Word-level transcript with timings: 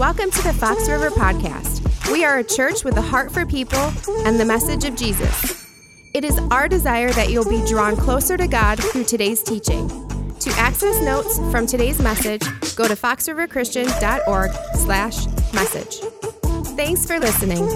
Welcome 0.00 0.30
to 0.30 0.42
the 0.42 0.54
Fox 0.54 0.88
River 0.88 1.10
Podcast. 1.10 2.10
We 2.10 2.24
are 2.24 2.38
a 2.38 2.42
church 2.42 2.84
with 2.84 2.96
a 2.96 3.02
heart 3.02 3.30
for 3.30 3.44
people 3.44 3.92
and 4.24 4.40
the 4.40 4.46
message 4.46 4.86
of 4.86 4.96
Jesus. 4.96 5.68
It 6.14 6.24
is 6.24 6.38
our 6.50 6.68
desire 6.68 7.10
that 7.10 7.28
you'll 7.30 7.46
be 7.46 7.62
drawn 7.66 7.96
closer 7.96 8.38
to 8.38 8.48
God 8.48 8.82
through 8.82 9.04
today's 9.04 9.42
teaching. 9.42 9.88
To 10.38 10.50
access 10.52 11.02
notes 11.02 11.38
from 11.50 11.66
today's 11.66 12.00
message, 12.00 12.40
go 12.76 12.88
to 12.88 12.94
foxriverchristian.org 12.94 14.50
slash 14.76 15.26
message. 15.52 15.98
Thanks 16.78 17.04
for 17.04 17.20
listening. 17.20 17.68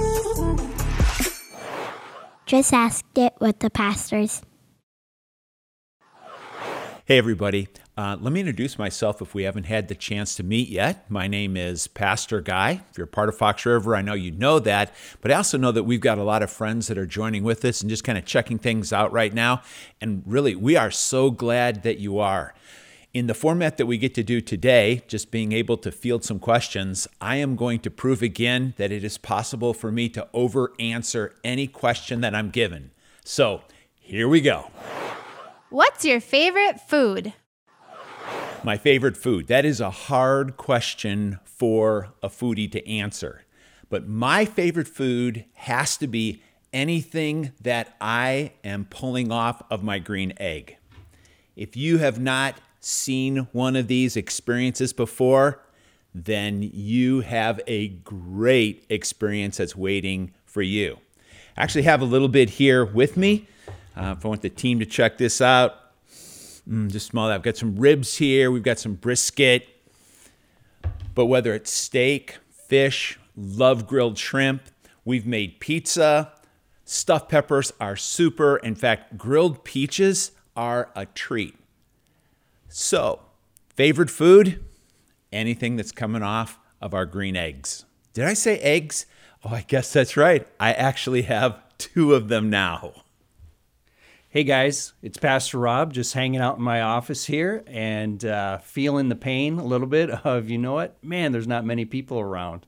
Just 2.46 2.72
ask 2.72 3.04
it 3.16 3.34
with 3.38 3.58
the 3.58 3.68
pastors. 3.68 4.40
Hey, 7.06 7.18
everybody. 7.18 7.68
Uh, 7.98 8.16
let 8.18 8.32
me 8.32 8.40
introduce 8.40 8.78
myself 8.78 9.20
if 9.20 9.34
we 9.34 9.42
haven't 9.42 9.64
had 9.64 9.88
the 9.88 9.94
chance 9.94 10.34
to 10.36 10.42
meet 10.42 10.70
yet. 10.70 11.04
My 11.10 11.28
name 11.28 11.54
is 11.54 11.86
Pastor 11.86 12.40
Guy. 12.40 12.80
If 12.90 12.96
you're 12.96 13.06
part 13.06 13.28
of 13.28 13.36
Fox 13.36 13.66
River, 13.66 13.94
I 13.94 14.00
know 14.00 14.14
you 14.14 14.30
know 14.30 14.58
that, 14.60 14.94
but 15.20 15.30
I 15.30 15.34
also 15.34 15.58
know 15.58 15.70
that 15.70 15.82
we've 15.82 16.00
got 16.00 16.16
a 16.16 16.22
lot 16.22 16.42
of 16.42 16.50
friends 16.50 16.86
that 16.86 16.96
are 16.96 17.04
joining 17.04 17.44
with 17.44 17.62
us 17.66 17.82
and 17.82 17.90
just 17.90 18.04
kind 18.04 18.16
of 18.16 18.24
checking 18.24 18.58
things 18.58 18.90
out 18.90 19.12
right 19.12 19.34
now. 19.34 19.60
And 20.00 20.22
really, 20.24 20.56
we 20.56 20.76
are 20.76 20.90
so 20.90 21.30
glad 21.30 21.82
that 21.82 21.98
you 21.98 22.18
are. 22.20 22.54
In 23.12 23.26
the 23.26 23.34
format 23.34 23.76
that 23.76 23.84
we 23.84 23.98
get 23.98 24.14
to 24.14 24.22
do 24.22 24.40
today, 24.40 25.02
just 25.06 25.30
being 25.30 25.52
able 25.52 25.76
to 25.76 25.92
field 25.92 26.24
some 26.24 26.38
questions, 26.38 27.06
I 27.20 27.36
am 27.36 27.54
going 27.54 27.80
to 27.80 27.90
prove 27.90 28.22
again 28.22 28.72
that 28.78 28.90
it 28.90 29.04
is 29.04 29.18
possible 29.18 29.74
for 29.74 29.92
me 29.92 30.08
to 30.08 30.26
over 30.32 30.72
answer 30.78 31.34
any 31.44 31.66
question 31.66 32.22
that 32.22 32.34
I'm 32.34 32.48
given. 32.48 32.92
So 33.26 33.60
here 34.00 34.26
we 34.26 34.40
go. 34.40 34.70
What's 35.70 36.04
your 36.04 36.20
favorite 36.20 36.80
food? 36.80 37.32
My 38.62 38.76
favorite 38.76 39.16
food. 39.16 39.48
That 39.48 39.64
is 39.64 39.80
a 39.80 39.90
hard 39.90 40.56
question 40.56 41.40
for 41.44 42.12
a 42.22 42.28
foodie 42.28 42.70
to 42.72 42.88
answer. 42.88 43.42
But 43.88 44.06
my 44.08 44.44
favorite 44.44 44.88
food 44.88 45.44
has 45.54 45.96
to 45.98 46.06
be 46.06 46.42
anything 46.72 47.52
that 47.60 47.96
I 48.00 48.52
am 48.62 48.84
pulling 48.84 49.32
off 49.32 49.62
of 49.70 49.82
my 49.82 49.98
green 49.98 50.32
egg. 50.38 50.76
If 51.56 51.76
you 51.76 51.98
have 51.98 52.20
not 52.20 52.56
seen 52.80 53.48
one 53.52 53.76
of 53.76 53.88
these 53.88 54.16
experiences 54.16 54.92
before, 54.92 55.62
then 56.14 56.62
you 56.62 57.20
have 57.20 57.60
a 57.66 57.88
great 57.88 58.84
experience 58.88 59.56
that's 59.56 59.76
waiting 59.76 60.32
for 60.44 60.62
you. 60.62 60.98
I 61.56 61.62
actually 61.62 61.82
have 61.82 62.00
a 62.00 62.06
little 62.06 62.28
bit 62.28 62.50
here 62.50 62.84
with 62.84 63.16
me. 63.16 63.48
Uh, 63.96 64.14
if 64.16 64.24
I 64.24 64.28
want 64.28 64.42
the 64.42 64.50
team 64.50 64.80
to 64.80 64.86
check 64.86 65.18
this 65.18 65.40
out, 65.40 65.74
mm, 66.68 66.90
just 66.90 67.06
smell 67.06 67.28
that. 67.28 67.34
I've 67.34 67.42
got 67.42 67.56
some 67.56 67.76
ribs 67.76 68.16
here. 68.16 68.50
We've 68.50 68.62
got 68.62 68.78
some 68.78 68.94
brisket. 68.94 69.68
But 71.14 71.26
whether 71.26 71.54
it's 71.54 71.70
steak, 71.70 72.38
fish, 72.50 73.18
love 73.36 73.86
grilled 73.86 74.18
shrimp, 74.18 74.62
we've 75.04 75.26
made 75.26 75.60
pizza. 75.60 76.32
Stuffed 76.84 77.28
peppers 77.28 77.72
are 77.80 77.96
super. 77.96 78.56
In 78.56 78.74
fact, 78.74 79.16
grilled 79.16 79.64
peaches 79.64 80.32
are 80.56 80.90
a 80.96 81.06
treat. 81.06 81.54
So, 82.68 83.20
favorite 83.76 84.10
food? 84.10 84.62
Anything 85.32 85.76
that's 85.76 85.92
coming 85.92 86.22
off 86.22 86.58
of 86.80 86.94
our 86.94 87.06
green 87.06 87.36
eggs. 87.36 87.84
Did 88.12 88.24
I 88.24 88.34
say 88.34 88.58
eggs? 88.58 89.06
Oh, 89.44 89.50
I 89.50 89.62
guess 89.62 89.92
that's 89.92 90.16
right. 90.16 90.46
I 90.58 90.72
actually 90.72 91.22
have 91.22 91.60
two 91.78 92.14
of 92.14 92.28
them 92.28 92.50
now. 92.50 93.03
Hey 94.34 94.42
guys, 94.42 94.94
it's 95.00 95.16
Pastor 95.16 95.60
Rob 95.60 95.92
just 95.92 96.12
hanging 96.12 96.40
out 96.40 96.56
in 96.56 96.62
my 96.64 96.80
office 96.80 97.24
here 97.24 97.62
and 97.68 98.24
uh, 98.24 98.58
feeling 98.58 99.08
the 99.08 99.14
pain 99.14 99.60
a 99.60 99.64
little 99.64 99.86
bit 99.86 100.10
of, 100.26 100.50
you 100.50 100.58
know 100.58 100.72
what, 100.72 100.96
man, 101.04 101.30
there's 101.30 101.46
not 101.46 101.64
many 101.64 101.84
people 101.84 102.18
around. 102.18 102.66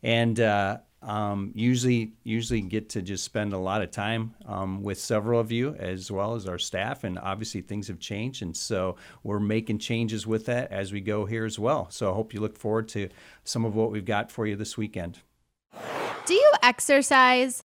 And 0.00 0.38
uh, 0.38 0.78
um, 1.02 1.50
usually, 1.56 2.12
usually 2.22 2.60
get 2.60 2.90
to 2.90 3.02
just 3.02 3.24
spend 3.24 3.52
a 3.52 3.58
lot 3.58 3.82
of 3.82 3.90
time 3.90 4.36
um, 4.46 4.84
with 4.84 5.00
several 5.00 5.40
of 5.40 5.50
you 5.50 5.74
as 5.74 6.08
well 6.08 6.36
as 6.36 6.46
our 6.46 6.56
staff. 6.56 7.02
And 7.02 7.18
obviously, 7.18 7.62
things 7.62 7.88
have 7.88 7.98
changed. 7.98 8.42
And 8.42 8.56
so 8.56 8.94
we're 9.24 9.40
making 9.40 9.80
changes 9.80 10.24
with 10.24 10.46
that 10.46 10.70
as 10.70 10.92
we 10.92 11.00
go 11.00 11.26
here 11.26 11.44
as 11.44 11.58
well. 11.58 11.88
So 11.90 12.12
I 12.12 12.14
hope 12.14 12.32
you 12.32 12.38
look 12.38 12.56
forward 12.56 12.86
to 12.90 13.08
some 13.42 13.64
of 13.64 13.74
what 13.74 13.90
we've 13.90 14.04
got 14.04 14.30
for 14.30 14.46
you 14.46 14.54
this 14.54 14.78
weekend. 14.78 15.18
Do 16.26 16.34
you 16.34 16.52
exercise? 16.62 17.64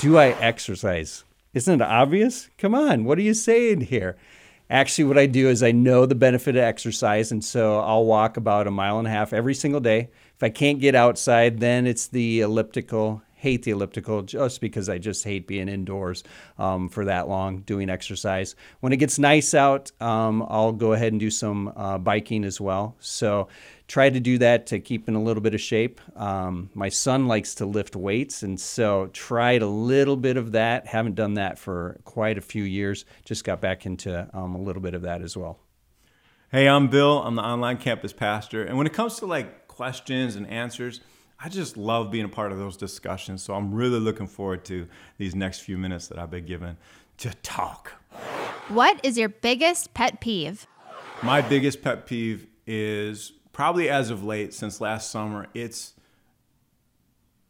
Do 0.00 0.18
I 0.18 0.26
exercise? 0.32 1.24
Isn't 1.54 1.80
it 1.80 1.84
obvious? 1.84 2.50
Come 2.58 2.74
on, 2.74 3.04
what 3.04 3.18
are 3.18 3.22
you 3.22 3.34
saying 3.34 3.82
here? 3.82 4.16
Actually, 4.70 5.04
what 5.04 5.16
I 5.16 5.24
do 5.24 5.48
is 5.48 5.62
I 5.62 5.72
know 5.72 6.04
the 6.04 6.14
benefit 6.14 6.56
of 6.56 6.62
exercise, 6.62 7.32
and 7.32 7.42
so 7.42 7.80
I'll 7.80 8.04
walk 8.04 8.36
about 8.36 8.66
a 8.66 8.70
mile 8.70 8.98
and 8.98 9.08
a 9.08 9.10
half 9.10 9.32
every 9.32 9.54
single 9.54 9.80
day. 9.80 10.10
If 10.36 10.42
I 10.42 10.50
can't 10.50 10.78
get 10.78 10.94
outside, 10.94 11.58
then 11.58 11.86
it's 11.86 12.08
the 12.08 12.42
elliptical. 12.42 13.22
Hate 13.32 13.62
the 13.62 13.70
elliptical 13.70 14.22
just 14.22 14.60
because 14.60 14.88
I 14.88 14.98
just 14.98 15.24
hate 15.24 15.46
being 15.46 15.68
indoors 15.68 16.22
um, 16.58 16.88
for 16.88 17.04
that 17.06 17.28
long 17.28 17.60
doing 17.60 17.88
exercise. 17.88 18.56
When 18.80 18.92
it 18.92 18.96
gets 18.96 19.18
nice 19.18 19.54
out, 19.54 19.90
um, 20.02 20.44
I'll 20.48 20.72
go 20.72 20.92
ahead 20.92 21.12
and 21.12 21.20
do 21.20 21.30
some 21.30 21.72
uh, 21.76 21.98
biking 21.98 22.44
as 22.44 22.60
well. 22.60 22.96
So 22.98 23.48
try 23.88 24.10
to 24.10 24.20
do 24.20 24.38
that 24.38 24.66
to 24.66 24.78
keep 24.78 25.08
in 25.08 25.14
a 25.14 25.22
little 25.22 25.42
bit 25.42 25.54
of 25.54 25.60
shape. 25.60 26.00
Um, 26.14 26.70
my 26.74 26.90
son 26.90 27.26
likes 27.26 27.54
to 27.56 27.66
lift 27.66 27.96
weights, 27.96 28.42
and 28.42 28.60
so 28.60 29.08
tried 29.08 29.62
a 29.62 29.66
little 29.66 30.16
bit 30.16 30.36
of 30.36 30.52
that. 30.52 30.86
Haven't 30.86 31.14
done 31.14 31.34
that 31.34 31.58
for 31.58 31.98
quite 32.04 32.38
a 32.38 32.42
few 32.42 32.62
years. 32.62 33.06
Just 33.24 33.44
got 33.44 33.60
back 33.60 33.86
into 33.86 34.28
um, 34.34 34.54
a 34.54 34.60
little 34.60 34.82
bit 34.82 34.94
of 34.94 35.02
that 35.02 35.22
as 35.22 35.36
well. 35.36 35.58
Hey, 36.52 36.68
I'm 36.68 36.88
Bill. 36.88 37.22
I'm 37.22 37.34
the 37.34 37.42
online 37.42 37.78
campus 37.78 38.12
pastor. 38.12 38.62
And 38.62 38.78
when 38.78 38.86
it 38.86 38.92
comes 38.92 39.16
to 39.16 39.26
like 39.26 39.68
questions 39.68 40.36
and 40.36 40.46
answers, 40.46 41.00
I 41.40 41.48
just 41.48 41.76
love 41.76 42.10
being 42.10 42.24
a 42.24 42.28
part 42.28 42.52
of 42.52 42.58
those 42.58 42.76
discussions. 42.76 43.42
So 43.42 43.54
I'm 43.54 43.72
really 43.72 44.00
looking 44.00 44.26
forward 44.26 44.64
to 44.66 44.86
these 45.18 45.34
next 45.34 45.60
few 45.60 45.78
minutes 45.78 46.08
that 46.08 46.18
I've 46.18 46.30
been 46.30 46.46
given 46.46 46.76
to 47.18 47.32
talk. 47.42 47.92
What 48.68 49.00
is 49.02 49.16
your 49.16 49.28
biggest 49.28 49.94
pet 49.94 50.20
peeve? 50.20 50.66
My 51.22 51.40
biggest 51.40 51.80
pet 51.82 52.06
peeve 52.06 52.46
is 52.66 53.32
probably 53.58 53.88
as 53.88 54.08
of 54.08 54.22
late, 54.22 54.54
since 54.54 54.80
last 54.80 55.10
summer, 55.10 55.48
it's 55.52 55.94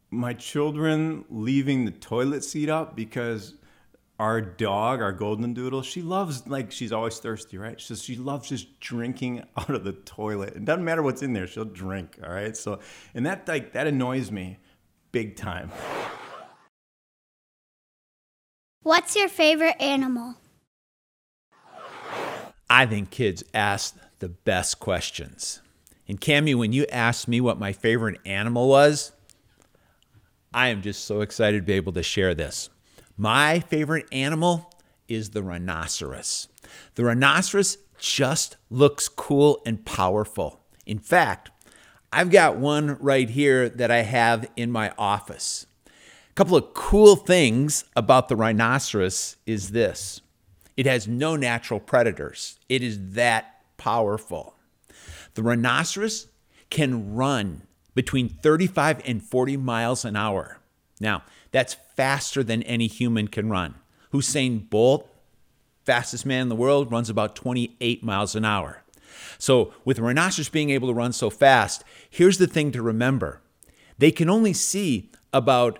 my 0.09 0.33
children 0.33 1.23
leaving 1.29 1.85
the 1.85 1.91
toilet 1.91 2.43
seat 2.43 2.67
up 2.67 2.95
because 2.95 3.53
our 4.17 4.41
dog, 4.41 5.03
our 5.03 5.11
golden 5.11 5.53
doodle, 5.53 5.83
she 5.83 6.01
loves 6.01 6.47
like 6.47 6.71
she's 6.71 6.91
always 6.91 7.19
thirsty, 7.19 7.59
right? 7.59 7.79
So 7.79 7.93
she 7.93 8.15
loves 8.15 8.49
just 8.49 8.79
drinking 8.79 9.43
out 9.57 9.69
of 9.69 9.83
the 9.83 9.91
toilet. 9.91 10.55
It 10.55 10.65
doesn't 10.65 10.83
matter 10.83 11.03
what's 11.03 11.21
in 11.21 11.33
there, 11.33 11.45
she'll 11.45 11.63
drink, 11.63 12.17
all 12.23 12.33
right? 12.33 12.57
So 12.57 12.79
and 13.13 13.23
that 13.27 13.47
like 13.47 13.73
that 13.73 13.85
annoys 13.85 14.31
me 14.31 14.57
big 15.11 15.35
time. 15.35 15.69
What's 18.81 19.15
your 19.15 19.29
favorite 19.29 19.79
animal? 19.79 20.37
I 22.67 22.87
think 22.87 23.11
kids 23.11 23.43
ask 23.53 23.95
the 24.17 24.29
best 24.29 24.79
questions. 24.79 25.61
And 26.09 26.19
Cami, 26.19 26.55
when 26.55 26.73
you 26.73 26.87
asked 26.91 27.27
me 27.27 27.39
what 27.39 27.59
my 27.59 27.71
favorite 27.71 28.19
animal 28.25 28.67
was, 28.67 29.11
I 30.51 30.69
am 30.69 30.81
just 30.81 31.05
so 31.05 31.21
excited 31.21 31.59
to 31.59 31.65
be 31.67 31.73
able 31.73 31.93
to 31.93 32.01
share 32.01 32.33
this. 32.33 32.71
My 33.15 33.59
favorite 33.59 34.07
animal 34.11 34.73
is 35.07 35.29
the 35.29 35.43
rhinoceros. 35.43 36.47
The 36.95 37.05
rhinoceros 37.05 37.77
just 37.99 38.57
looks 38.71 39.07
cool 39.07 39.61
and 39.67 39.85
powerful. 39.85 40.61
In 40.87 40.97
fact, 40.97 41.51
I've 42.11 42.31
got 42.31 42.57
one 42.57 42.97
right 42.99 43.29
here 43.29 43.69
that 43.69 43.91
I 43.91 44.01
have 44.01 44.49
in 44.55 44.71
my 44.71 44.91
office. 44.97 45.67
A 45.85 46.33
couple 46.33 46.57
of 46.57 46.73
cool 46.73 47.17
things 47.17 47.85
about 47.95 48.29
the 48.29 48.35
rhinoceros 48.35 49.35
is 49.45 49.69
this 49.69 50.21
it 50.75 50.87
has 50.87 51.07
no 51.07 51.35
natural 51.35 51.79
predators, 51.79 52.57
it 52.67 52.81
is 52.81 53.11
that 53.11 53.61
powerful. 53.77 54.55
The 55.39 55.43
rhinoceros 55.43 56.27
can 56.69 57.15
run 57.15 57.61
between 57.95 58.27
35 58.27 59.01
and 59.05 59.23
40 59.23 59.55
miles 59.55 60.03
an 60.03 60.17
hour. 60.17 60.59
Now, 60.99 61.23
that's 61.51 61.77
faster 61.95 62.43
than 62.43 62.61
any 62.63 62.87
human 62.87 63.29
can 63.29 63.49
run. 63.49 63.75
Usain 64.11 64.69
Bolt, 64.69 65.09
fastest 65.85 66.25
man 66.25 66.41
in 66.41 66.49
the 66.49 66.57
world, 66.57 66.91
runs 66.91 67.09
about 67.09 67.37
28 67.37 68.03
miles 68.03 68.35
an 68.35 68.43
hour. 68.43 68.83
So, 69.37 69.73
with 69.85 69.97
rhinoceros 69.97 70.49
being 70.49 70.71
able 70.71 70.89
to 70.89 70.93
run 70.93 71.13
so 71.13 71.29
fast, 71.29 71.85
here's 72.09 72.37
the 72.37 72.45
thing 72.45 72.73
to 72.73 72.81
remember 72.81 73.39
they 73.97 74.11
can 74.11 74.29
only 74.29 74.51
see 74.51 75.09
about 75.31 75.79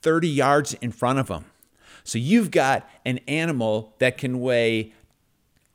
30 0.00 0.26
yards 0.26 0.72
in 0.72 0.90
front 0.90 1.18
of 1.18 1.26
them. 1.26 1.44
So, 2.02 2.16
you've 2.16 2.50
got 2.50 2.88
an 3.04 3.18
animal 3.28 3.92
that 3.98 4.16
can 4.16 4.40
weigh 4.40 4.94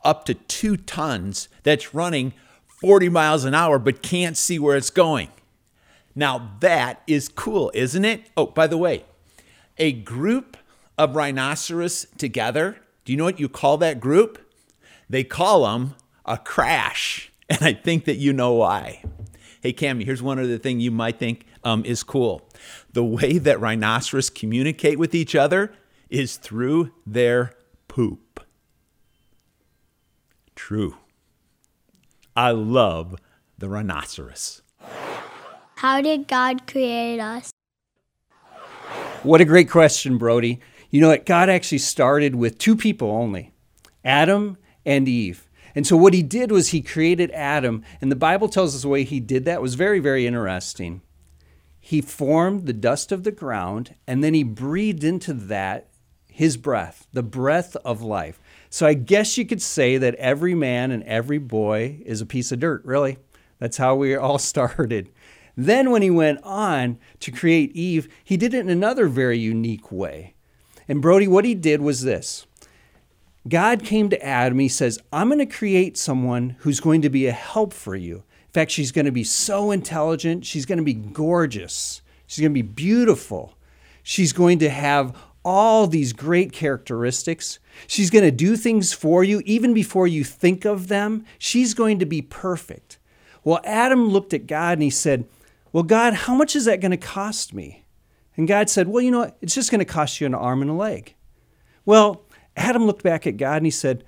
up 0.03 0.25
to 0.25 0.33
two 0.33 0.75
tons 0.75 1.50
that's 1.62 1.94
running 1.94 2.33
40 2.81 3.10
miles 3.10 3.45
an 3.45 3.54
hour 3.54 3.80
but 3.80 4.01
can't 4.01 4.36
see 4.36 4.60
where 4.60 4.75
it's 4.75 4.89
going. 4.89 5.30
Now, 6.13 6.51
that 6.60 7.04
is 7.07 7.30
cool, 7.30 7.72
isn't 7.74 8.04
it? 8.04 8.30
Oh, 8.36 8.48
by 8.48 8.68
the 8.68 8.78
way, 8.78 9.06
a 9.78 9.94
group 9.94 10.57
of 10.98 11.16
rhinoceros 11.16 12.06
together, 12.18 12.78
do 13.06 13.13
you 13.13 13.18
know 13.18 13.24
what 13.24 13.39
you 13.39 13.48
call 13.48 13.78
that 13.78 14.00
group? 14.00 14.39
They 15.10 15.24
call 15.24 15.63
them 15.63 15.95
a 16.25 16.38
crash. 16.38 17.28
And 17.51 17.62
I 17.63 17.74
think 17.74 18.06
that 18.06 18.16
you 18.16 18.31
know 18.31 18.54
why. 18.54 19.04
Hey, 19.62 19.74
Cammy, 19.74 20.06
here's 20.06 20.22
one 20.24 20.39
other 20.39 20.57
thing 20.57 20.80
you 20.80 20.89
might 20.89 21.19
think 21.19 21.45
um, 21.66 21.83
is 21.83 22.01
cool. 22.01 22.48
The 22.94 23.04
way 23.04 23.39
that 23.39 23.60
rhinoceros 23.60 24.30
communicate 24.30 24.98
with 24.98 25.13
each 25.13 25.36
other 25.36 25.74
is 26.10 26.38
through 26.38 26.94
their 27.06 27.51
poop. 27.89 28.39
True. 30.56 30.95
I 32.36 32.51
love 32.51 33.16
the 33.57 33.69
rhinoceros. 33.69 34.62
How 35.75 36.01
did 36.01 36.28
God 36.28 36.68
create 36.68 37.19
us? 37.19 37.51
What 39.24 39.42
a 39.42 39.45
great 39.45 39.69
question, 39.69 40.18
Brody. 40.18 40.60
You 40.89 41.01
know 41.01 41.10
what? 41.10 41.25
God 41.25 41.50
actually 41.50 41.78
started 41.78 42.36
with 42.36 42.57
two 42.57 42.75
people 42.75 43.12
only 43.12 43.54
Adam 44.04 44.57
and 44.86 45.07
Eve. 45.07 45.48
And 45.74 45.88
so 45.88 45.95
what 45.95 46.13
he 46.13 46.24
did 46.24 46.51
was 46.51 46.69
he 46.69 46.81
created 46.81 47.31
Adam, 47.31 47.83
and 48.01 48.12
the 48.12 48.16
Bible 48.16 48.50
tells 48.50 48.75
us 48.75 48.81
the 48.81 48.89
way 48.89 49.04
he 49.04 49.19
did 49.19 49.45
that 49.45 49.62
was 49.62 49.75
very, 49.75 50.00
very 50.00 50.28
interesting. 50.28 51.01
He 51.80 52.01
formed 52.01 52.66
the 52.66 52.74
dust 52.74 53.12
of 53.12 53.24
the 53.24 53.31
ground, 53.31 53.95
and 54.06 54.24
then 54.24 54.33
he 54.33 54.44
breathed 54.44 55.04
into 55.04 55.33
that 55.33 55.88
his 56.28 56.57
breath, 56.57 57.07
the 57.13 57.24
breath 57.24 57.75
of 57.86 58.01
life. 58.01 58.40
So 58.71 58.88
I 58.88 58.94
guess 58.94 59.38
you 59.38 59.45
could 59.45 59.62
say 59.62 59.97
that 59.97 60.15
every 60.15 60.56
man 60.56 60.91
and 60.91 61.03
every 61.03 61.39
boy 61.39 62.00
is 62.06 62.21
a 62.21 62.25
piece 62.25 62.53
of 62.53 62.62
dirt, 62.62 62.83
really. 62.85 63.18
That's 63.59 63.75
how 63.75 63.95
we 63.95 64.15
all 64.15 64.38
started. 64.39 65.12
Then, 65.57 65.91
when 65.91 66.01
he 66.01 66.09
went 66.09 66.41
on 66.44 66.97
to 67.19 67.31
create 67.31 67.75
Eve, 67.75 68.07
he 68.23 68.38
did 68.38 68.53
it 68.53 68.62
in 68.62 68.69
another 68.69 69.07
very 69.07 69.38
unique 69.38 69.91
way. 69.91 70.35
And 70.88 71.01
Brody, 71.01 71.27
what 71.27 71.44
he 71.44 71.53
did 71.53 71.81
was 71.81 72.03
this 72.03 72.47
God 73.45 73.83
came 73.83 74.09
to 74.09 74.25
Adam. 74.25 74.59
He 74.59 74.69
says, 74.69 75.00
I'm 75.12 75.27
going 75.27 75.39
to 75.39 75.45
create 75.45 75.97
someone 75.97 76.56
who's 76.59 76.79
going 76.79 77.01
to 77.01 77.09
be 77.09 77.27
a 77.27 77.33
help 77.33 77.73
for 77.73 77.97
you. 77.97 78.15
In 78.15 78.53
fact, 78.53 78.71
she's 78.71 78.94
going 78.94 79.06
to 79.06 79.12
be 79.12 79.25
so 79.25 79.71
intelligent. 79.71 80.45
She's 80.45 80.65
going 80.65 80.77
to 80.77 80.83
be 80.83 80.94
gorgeous. 80.94 82.01
She's 82.25 82.39
going 82.39 82.51
to 82.51 82.63
be 82.63 82.68
beautiful. 82.68 83.57
She's 84.01 84.31
going 84.31 84.59
to 84.59 84.69
have 84.69 85.13
all 85.43 85.88
these 85.88 86.13
great 86.13 86.51
characteristics. 86.51 87.59
She's 87.88 88.09
going 88.09 88.23
to 88.23 88.31
do 88.31 88.55
things 88.55 88.93
for 88.93 89.23
you 89.23 89.41
even 89.45 89.73
before 89.73 90.07
you 90.07 90.23
think 90.23 90.65
of 90.65 90.88
them. 90.88 91.25
She's 91.38 91.73
going 91.73 91.99
to 91.99 92.05
be 92.05 92.21
perfect. 92.21 92.99
Well, 93.43 93.59
Adam 93.63 94.09
looked 94.09 94.33
at 94.33 94.47
God 94.47 94.73
and 94.73 94.83
he 94.83 94.89
said, 94.89 95.27
Well, 95.71 95.83
God, 95.83 96.13
how 96.13 96.35
much 96.35 96.55
is 96.55 96.65
that 96.65 96.81
going 96.81 96.91
to 96.91 96.97
cost 96.97 97.53
me? 97.53 97.85
And 98.38 98.47
God 98.47 98.69
said, 98.69 98.88
Well, 98.88 99.01
you 99.01 99.11
know 99.11 99.19
what? 99.19 99.38
It's 99.41 99.55
just 99.55 99.71
going 99.71 99.79
to 99.79 99.85
cost 99.85 100.21
you 100.21 100.27
an 100.27 100.35
arm 100.35 100.61
and 100.61 100.71
a 100.71 100.75
leg. 100.75 101.15
Well, 101.85 102.23
Adam 102.55 102.85
looked 102.85 103.03
back 103.03 103.25
at 103.25 103.37
God 103.37 103.57
and 103.57 103.65
he 103.65 103.71
said, 103.71 104.03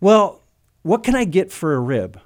Well, 0.00 0.42
what 0.82 1.02
can 1.02 1.14
I 1.14 1.24
get 1.24 1.52
for 1.52 1.74
a 1.74 1.80
rib? 1.80 2.20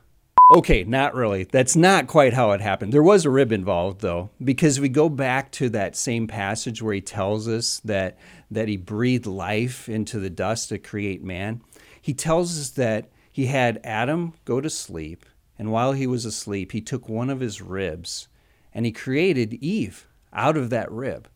Okay, 0.50 0.82
not 0.84 1.14
really. 1.14 1.44
That's 1.44 1.76
not 1.76 2.06
quite 2.06 2.32
how 2.32 2.52
it 2.52 2.62
happened. 2.62 2.92
There 2.92 3.02
was 3.02 3.26
a 3.26 3.30
rib 3.30 3.52
involved, 3.52 4.00
though, 4.00 4.30
because 4.42 4.80
we 4.80 4.88
go 4.88 5.10
back 5.10 5.52
to 5.52 5.68
that 5.70 5.94
same 5.94 6.26
passage 6.26 6.80
where 6.80 6.94
he 6.94 7.02
tells 7.02 7.46
us 7.46 7.80
that, 7.84 8.16
that 8.50 8.66
he 8.66 8.78
breathed 8.78 9.26
life 9.26 9.90
into 9.90 10.18
the 10.18 10.30
dust 10.30 10.70
to 10.70 10.78
create 10.78 11.22
man. 11.22 11.60
He 12.00 12.14
tells 12.14 12.58
us 12.58 12.70
that 12.70 13.10
he 13.30 13.46
had 13.46 13.80
Adam 13.84 14.32
go 14.46 14.62
to 14.62 14.70
sleep, 14.70 15.26
and 15.58 15.70
while 15.70 15.92
he 15.92 16.06
was 16.06 16.24
asleep, 16.24 16.72
he 16.72 16.80
took 16.80 17.08
one 17.08 17.28
of 17.28 17.40
his 17.40 17.60
ribs 17.60 18.28
and 18.72 18.86
he 18.86 18.92
created 18.92 19.54
Eve 19.54 20.08
out 20.32 20.56
of 20.56 20.70
that 20.70 20.90
rib 20.90 21.28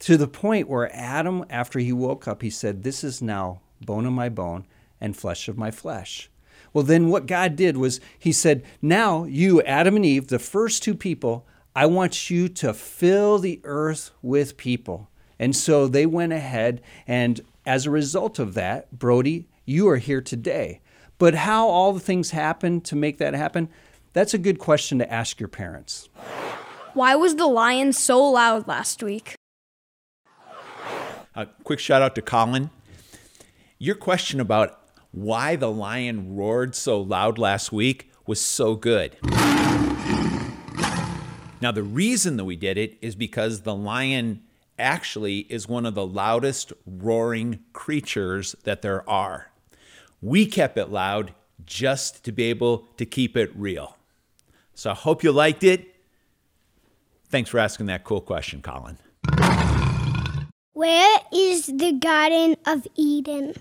to 0.00 0.16
the 0.16 0.28
point 0.28 0.68
where 0.68 0.94
Adam, 0.94 1.44
after 1.48 1.78
he 1.78 1.92
woke 1.92 2.26
up, 2.26 2.42
he 2.42 2.50
said, 2.50 2.82
This 2.82 3.04
is 3.04 3.22
now 3.22 3.60
bone 3.80 4.06
of 4.06 4.12
my 4.12 4.28
bone 4.28 4.66
and 5.00 5.16
flesh 5.16 5.48
of 5.48 5.56
my 5.56 5.70
flesh. 5.70 6.30
Well, 6.74 6.84
then 6.84 7.08
what 7.08 7.26
God 7.26 7.56
did 7.56 7.78
was 7.78 8.00
he 8.18 8.32
said, 8.32 8.64
Now 8.82 9.24
you, 9.24 9.62
Adam 9.62 9.96
and 9.96 10.04
Eve, 10.04 10.26
the 10.26 10.38
first 10.38 10.82
two 10.82 10.94
people, 10.94 11.46
I 11.74 11.86
want 11.86 12.28
you 12.28 12.48
to 12.48 12.74
fill 12.74 13.38
the 13.38 13.60
earth 13.64 14.10
with 14.20 14.56
people. 14.56 15.08
And 15.38 15.56
so 15.56 15.88
they 15.88 16.04
went 16.04 16.32
ahead, 16.32 16.82
and 17.06 17.40
as 17.64 17.86
a 17.86 17.90
result 17.90 18.38
of 18.38 18.54
that, 18.54 18.96
Brody, 18.96 19.48
you 19.64 19.88
are 19.88 19.96
here 19.96 20.20
today. 20.20 20.80
But 21.18 21.34
how 21.34 21.68
all 21.68 21.92
the 21.92 22.00
things 22.00 22.30
happened 22.30 22.84
to 22.86 22.96
make 22.96 23.18
that 23.18 23.34
happen, 23.34 23.68
that's 24.12 24.34
a 24.34 24.38
good 24.38 24.58
question 24.58 24.98
to 24.98 25.12
ask 25.12 25.40
your 25.40 25.48
parents. 25.48 26.08
Why 26.92 27.14
was 27.16 27.36
the 27.36 27.46
lion 27.46 27.92
so 27.92 28.22
loud 28.22 28.68
last 28.68 29.02
week? 29.02 29.34
A 31.34 31.46
quick 31.64 31.80
shout 31.80 32.02
out 32.02 32.14
to 32.14 32.22
Colin. 32.22 32.70
Your 33.78 33.96
question 33.96 34.38
about 34.38 34.83
why 35.14 35.54
the 35.54 35.70
lion 35.70 36.34
roared 36.34 36.74
so 36.74 37.00
loud 37.00 37.38
last 37.38 37.70
week 37.70 38.10
was 38.26 38.40
so 38.40 38.74
good. 38.74 39.16
Now, 41.60 41.70
the 41.70 41.84
reason 41.84 42.36
that 42.36 42.44
we 42.44 42.56
did 42.56 42.76
it 42.76 42.98
is 43.00 43.14
because 43.14 43.60
the 43.60 43.76
lion 43.76 44.42
actually 44.76 45.46
is 45.48 45.68
one 45.68 45.86
of 45.86 45.94
the 45.94 46.04
loudest 46.04 46.72
roaring 46.84 47.60
creatures 47.72 48.56
that 48.64 48.82
there 48.82 49.08
are. 49.08 49.52
We 50.20 50.46
kept 50.46 50.76
it 50.76 50.90
loud 50.90 51.32
just 51.64 52.24
to 52.24 52.32
be 52.32 52.44
able 52.44 52.88
to 52.96 53.06
keep 53.06 53.36
it 53.36 53.52
real. 53.54 53.96
So 54.74 54.90
I 54.90 54.94
hope 54.94 55.22
you 55.22 55.30
liked 55.30 55.62
it. 55.62 55.94
Thanks 57.28 57.50
for 57.50 57.60
asking 57.60 57.86
that 57.86 58.02
cool 58.02 58.20
question, 58.20 58.62
Colin. 58.62 58.98
Where 60.72 61.18
is 61.32 61.66
the 61.66 61.92
Garden 61.92 62.56
of 62.66 62.86
Eden? 62.96 63.54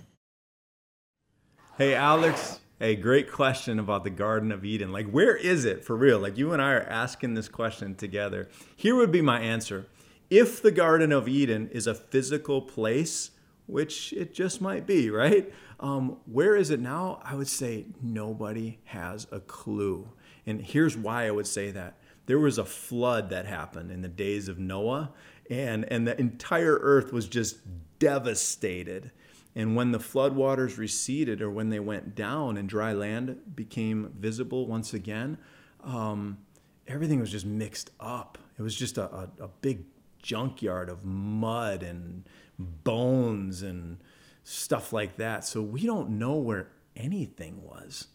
Hey, 1.76 1.96
Alex. 1.96 2.60
a 2.80 2.96
great 2.96 3.32
question 3.32 3.80
about 3.80 4.04
the 4.04 4.12
Garden 4.12 4.52
of 4.52 4.64
Eden. 4.64 4.92
Like, 4.92 5.10
where 5.10 5.36
is 5.36 5.66
it 5.66 5.84
for 5.84 5.96
real? 5.96 6.20
Like, 6.20 6.38
you 6.38 6.54
and 6.54 6.62
I 6.62 6.74
are 6.74 6.84
asking 6.84 7.34
this 7.34 7.48
question 7.48 7.96
together. 7.96 8.48
Here 8.76 8.94
would 8.94 9.12
be 9.12 9.24
my 9.24 9.40
answer. 9.40 9.88
If 10.30 10.62
the 10.62 10.70
Garden 10.70 11.12
of 11.12 11.28
Eden 11.28 11.70
is 11.72 11.88
a 11.88 11.96
physical 11.96 12.62
place, 12.62 13.32
which 13.66 14.14
it 14.14 14.36
just 14.36 14.62
might 14.62 14.86
be, 14.86 15.10
right? 15.10 15.52
Um, 15.80 16.18
where 16.32 16.56
is 16.56 16.70
it 16.70 16.80
now? 16.80 17.20
I 17.24 17.34
would 17.34 17.48
say 17.48 17.88
nobody 18.04 18.78
has 18.84 19.26
a 19.32 19.40
clue. 19.40 20.08
And 20.46 20.62
here's 20.62 20.96
why 20.96 21.26
I 21.26 21.32
would 21.32 21.48
say 21.48 21.72
that. 21.72 21.98
There 22.28 22.38
was 22.40 22.60
a 22.60 22.66
flood 22.66 23.32
that 23.32 23.48
happened 23.48 23.90
in 23.90 24.04
the 24.04 24.08
days 24.08 24.48
of 24.48 24.60
Noah, 24.60 25.12
and, 25.50 25.92
and 25.92 26.08
the 26.08 26.20
entire 26.20 26.78
earth 26.82 27.12
was 27.12 27.28
just 27.28 27.58
devastated. 27.98 29.12
And 29.56 29.76
when 29.76 29.92
the 29.92 30.00
floodwaters 30.00 30.78
receded 30.78 31.42
or 31.42 31.50
when 31.50 31.70
they 31.70 31.80
went 31.80 32.16
down 32.16 32.58
and 32.58 32.68
dry 32.68 32.94
land 32.94 33.56
became 33.56 34.12
visible 34.18 34.66
once 34.66 34.94
again, 34.94 35.38
um, 35.84 36.40
everything 36.88 37.20
was 37.20 37.32
just 37.32 37.46
mixed 37.46 37.92
up. 38.00 38.38
It 38.58 38.62
was 38.62 38.76
just 38.76 38.98
a, 38.98 39.04
a, 39.04 39.30
a 39.42 39.48
big 39.62 39.84
junkyard 40.22 40.90
of 40.90 41.06
mud 41.06 41.84
and 41.84 42.28
bones 42.58 43.62
and 43.62 43.98
stuff 44.44 44.92
like 44.92 45.18
that. 45.18 45.46
So 45.46 45.62
we 45.62 45.86
don't 45.86 46.12
know 46.12 46.36
where 46.36 46.70
anything 46.96 47.62
was. 47.64 48.08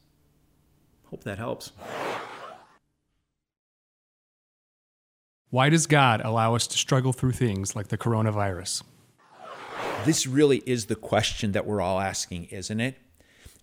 Hope 1.05 1.25
that 1.25 1.39
helps. 1.39 1.73
Why 5.51 5.71
does 5.71 5.87
God 5.87 6.21
allow 6.23 6.55
us 6.55 6.67
to 6.67 6.77
struggle 6.77 7.15
through 7.15 7.33
things 7.33 7.75
like 7.75 7.89
the 7.89 7.97
coronavirus? 7.97 8.83
This 10.09 10.27
really 10.27 10.63
is 10.65 10.87
the 10.87 10.97
question 10.97 11.53
that 11.53 11.67
we're 11.67 11.83
all 11.83 12.01
asking, 12.01 12.47
isn't 12.47 12.81
it? 12.81 12.97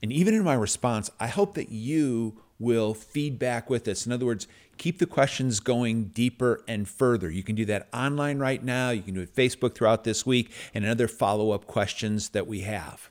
And 0.04 0.14
even 0.14 0.36
in 0.36 0.44
my 0.44 0.54
response, 0.54 1.10
I 1.20 1.26
hope 1.26 1.56
that 1.56 1.70
you 1.70 2.40
will 2.60 2.94
feedback 2.94 3.68
with 3.68 3.88
us. 3.88 4.06
In 4.06 4.12
other 4.12 4.28
words, 4.28 4.48
keep 4.78 5.00
the 5.00 5.08
questions 5.08 5.60
going 5.60 6.10
deeper 6.10 6.64
and 6.68 6.88
further. 6.88 7.32
You 7.32 7.42
can 7.42 7.56
do 7.56 7.66
that 7.66 7.88
online 7.92 8.38
right 8.38 8.64
now. 8.64 8.92
You 8.92 9.02
can 9.02 9.16
do 9.16 9.22
it 9.22 9.36
Facebook 9.36 9.74
throughout 9.74 10.04
this 10.04 10.24
week 10.24 10.52
and 10.76 10.86
other 10.86 11.08
follow 11.08 11.50
up 11.50 11.66
questions 11.66 12.30
that 12.30 12.46
we 12.46 12.62
have. 12.62 13.10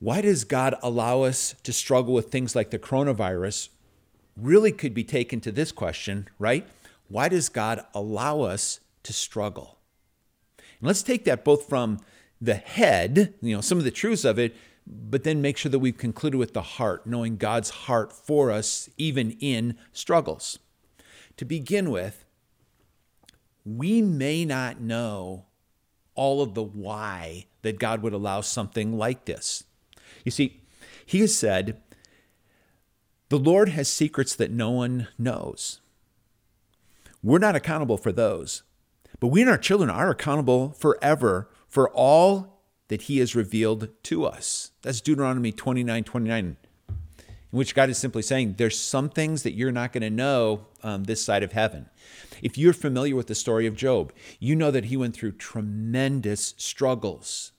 Why 0.00 0.20
does 0.20 0.42
God 0.42 0.74
allow 0.82 1.22
us 1.22 1.54
to 1.62 1.72
struggle 1.72 2.12
with 2.12 2.32
things 2.32 2.56
like 2.56 2.70
the 2.70 2.78
coronavirus? 2.80 3.68
Really 4.36 4.72
could 4.72 4.94
be 4.94 5.04
taken 5.04 5.40
to 5.42 5.52
this 5.52 5.70
question, 5.70 6.26
right? 6.40 6.66
Why 7.06 7.28
does 7.28 7.48
God 7.48 7.86
allow 7.94 8.40
us 8.40 8.80
to 9.04 9.12
struggle? 9.12 9.76
And 10.80 10.86
let's 10.86 11.02
take 11.02 11.24
that 11.24 11.44
both 11.44 11.68
from 11.68 11.98
the 12.40 12.54
head, 12.54 13.34
you 13.42 13.54
know, 13.54 13.60
some 13.60 13.78
of 13.78 13.84
the 13.84 13.90
truths 13.90 14.24
of 14.24 14.38
it, 14.38 14.56
but 14.86 15.24
then 15.24 15.42
make 15.42 15.56
sure 15.56 15.70
that 15.70 15.78
we've 15.78 15.96
concluded 15.96 16.38
with 16.38 16.54
the 16.54 16.62
heart, 16.62 17.06
knowing 17.06 17.36
God's 17.36 17.70
heart 17.70 18.12
for 18.12 18.50
us, 18.50 18.88
even 18.96 19.32
in 19.40 19.76
struggles. 19.92 20.58
To 21.36 21.44
begin 21.44 21.90
with, 21.90 22.24
we 23.64 24.02
may 24.02 24.44
not 24.44 24.80
know 24.80 25.46
all 26.14 26.42
of 26.42 26.54
the 26.54 26.62
why 26.62 27.46
that 27.62 27.78
God 27.78 28.02
would 28.02 28.12
allow 28.12 28.40
something 28.40 28.96
like 28.96 29.26
this. 29.26 29.64
You 30.24 30.30
see, 30.30 30.62
He 31.04 31.20
has 31.20 31.36
said, 31.36 31.80
The 33.28 33.38
Lord 33.38 33.68
has 33.70 33.88
secrets 33.88 34.34
that 34.34 34.50
no 34.50 34.70
one 34.70 35.08
knows. 35.18 35.80
We're 37.22 37.38
not 37.38 37.56
accountable 37.56 37.98
for 37.98 38.12
those. 38.12 38.62
But 39.20 39.28
we 39.28 39.42
and 39.42 39.50
our 39.50 39.58
children 39.58 39.90
are 39.90 40.10
accountable 40.10 40.70
forever 40.70 41.48
for 41.68 41.90
all 41.90 42.62
that 42.88 43.02
he 43.02 43.18
has 43.18 43.36
revealed 43.36 43.88
to 44.04 44.24
us. 44.24 44.72
That's 44.82 45.00
Deuteronomy 45.00 45.52
29 45.52 46.02
29. 46.04 46.44
in 46.48 46.56
which 47.50 47.74
God 47.74 47.90
is 47.90 47.98
simply 47.98 48.22
saying, 48.22 48.54
There's 48.56 48.78
some 48.78 49.10
things 49.10 49.42
that 49.42 49.52
you're 49.52 49.70
not 49.70 49.92
going 49.92 50.02
to 50.02 50.10
know 50.10 50.66
um, 50.82 51.04
this 51.04 51.24
side 51.24 51.42
of 51.42 51.52
heaven. 51.52 51.88
If 52.42 52.56
you're 52.56 52.72
familiar 52.72 53.14
with 53.14 53.26
the 53.26 53.34
story 53.34 53.66
of 53.66 53.76
Job, 53.76 54.12
you 54.38 54.56
know 54.56 54.70
that 54.70 54.86
he 54.86 54.96
went 54.96 55.14
through 55.14 55.32
tremendous 55.32 56.54
struggles. 56.56 57.52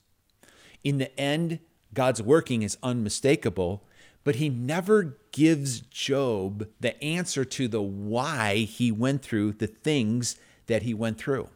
In 0.82 0.98
the 0.98 1.18
end, 1.18 1.60
God's 1.94 2.20
working 2.20 2.62
is 2.62 2.76
unmistakable, 2.82 3.84
but 4.24 4.36
he 4.36 4.48
never 4.48 5.18
gives 5.30 5.80
Job 5.80 6.68
the 6.80 7.02
answer 7.02 7.44
to 7.44 7.68
the 7.68 7.82
why 7.82 8.56
he 8.56 8.90
went 8.90 9.22
through 9.22 9.52
the 9.52 9.66
things 9.66 10.36
that 10.66 10.82
he 10.82 10.94
went 10.94 11.18
through. 11.18 11.48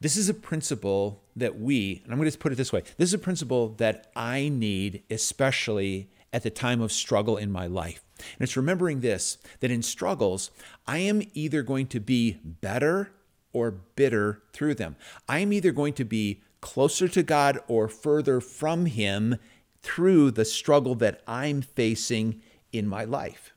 This 0.00 0.16
is 0.16 0.28
a 0.28 0.34
principle 0.34 1.22
that 1.36 1.58
we, 1.58 2.02
and 2.04 2.12
I'm 2.12 2.18
going 2.18 2.30
to 2.30 2.38
put 2.38 2.52
it 2.52 2.56
this 2.56 2.72
way 2.72 2.82
this 2.96 3.10
is 3.10 3.14
a 3.14 3.18
principle 3.18 3.70
that 3.78 4.10
I 4.14 4.48
need, 4.48 5.02
especially 5.10 6.10
at 6.32 6.42
the 6.42 6.50
time 6.50 6.80
of 6.80 6.92
struggle 6.92 7.36
in 7.36 7.50
my 7.50 7.66
life. 7.66 8.04
And 8.18 8.40
it's 8.40 8.56
remembering 8.56 9.00
this 9.00 9.38
that 9.60 9.70
in 9.70 9.82
struggles, 9.82 10.50
I 10.86 10.98
am 10.98 11.22
either 11.32 11.62
going 11.62 11.86
to 11.88 12.00
be 12.00 12.38
better 12.44 13.12
or 13.52 13.70
bitter 13.70 14.42
through 14.52 14.74
them. 14.74 14.96
I 15.28 15.38
am 15.38 15.52
either 15.52 15.72
going 15.72 15.94
to 15.94 16.04
be 16.04 16.42
closer 16.60 17.08
to 17.08 17.22
God 17.22 17.60
or 17.68 17.88
further 17.88 18.40
from 18.40 18.86
Him 18.86 19.36
through 19.82 20.32
the 20.32 20.44
struggle 20.44 20.94
that 20.96 21.22
I'm 21.26 21.62
facing 21.62 22.42
in 22.72 22.88
my 22.88 23.04
life. 23.04 23.52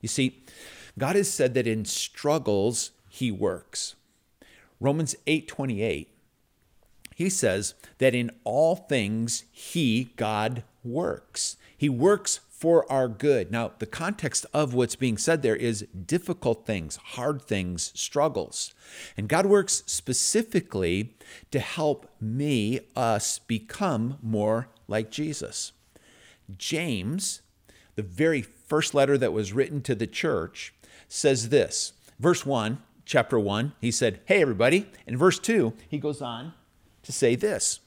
You 0.00 0.08
see, 0.08 0.44
God 0.98 1.16
has 1.16 1.30
said 1.30 1.54
that 1.54 1.66
in 1.66 1.84
struggles, 1.84 2.90
He 3.14 3.30
works. 3.30 3.94
Romans 4.80 5.14
8 5.26 5.46
28, 5.46 6.08
he 7.14 7.28
says 7.28 7.74
that 7.98 8.14
in 8.14 8.30
all 8.42 8.74
things, 8.74 9.44
He, 9.52 10.14
God, 10.16 10.64
works. 10.82 11.58
He 11.76 11.90
works 11.90 12.40
for 12.48 12.90
our 12.90 13.08
good. 13.08 13.52
Now, 13.52 13.72
the 13.78 13.84
context 13.84 14.46
of 14.54 14.72
what's 14.72 14.96
being 14.96 15.18
said 15.18 15.42
there 15.42 15.54
is 15.54 15.86
difficult 16.06 16.64
things, 16.64 16.96
hard 16.96 17.42
things, 17.42 17.92
struggles. 17.94 18.72
And 19.14 19.28
God 19.28 19.44
works 19.44 19.82
specifically 19.84 21.14
to 21.50 21.60
help 21.60 22.10
me, 22.18 22.80
us, 22.96 23.40
become 23.40 24.16
more 24.22 24.68
like 24.88 25.10
Jesus. 25.10 25.72
James, 26.56 27.42
the 27.94 28.02
very 28.02 28.40
first 28.40 28.94
letter 28.94 29.18
that 29.18 29.34
was 29.34 29.52
written 29.52 29.82
to 29.82 29.94
the 29.94 30.06
church, 30.06 30.72
says 31.08 31.50
this. 31.50 31.92
Verse 32.18 32.46
1, 32.46 32.78
chapter 33.04 33.38
1, 33.38 33.72
he 33.80 33.90
said, 33.90 34.20
Hey, 34.24 34.42
everybody. 34.42 34.88
In 35.06 35.16
verse 35.16 35.38
2, 35.38 35.72
he 35.88 35.98
goes 35.98 36.22
on 36.22 36.54
to 37.02 37.12
say 37.12 37.34
this 37.34 37.80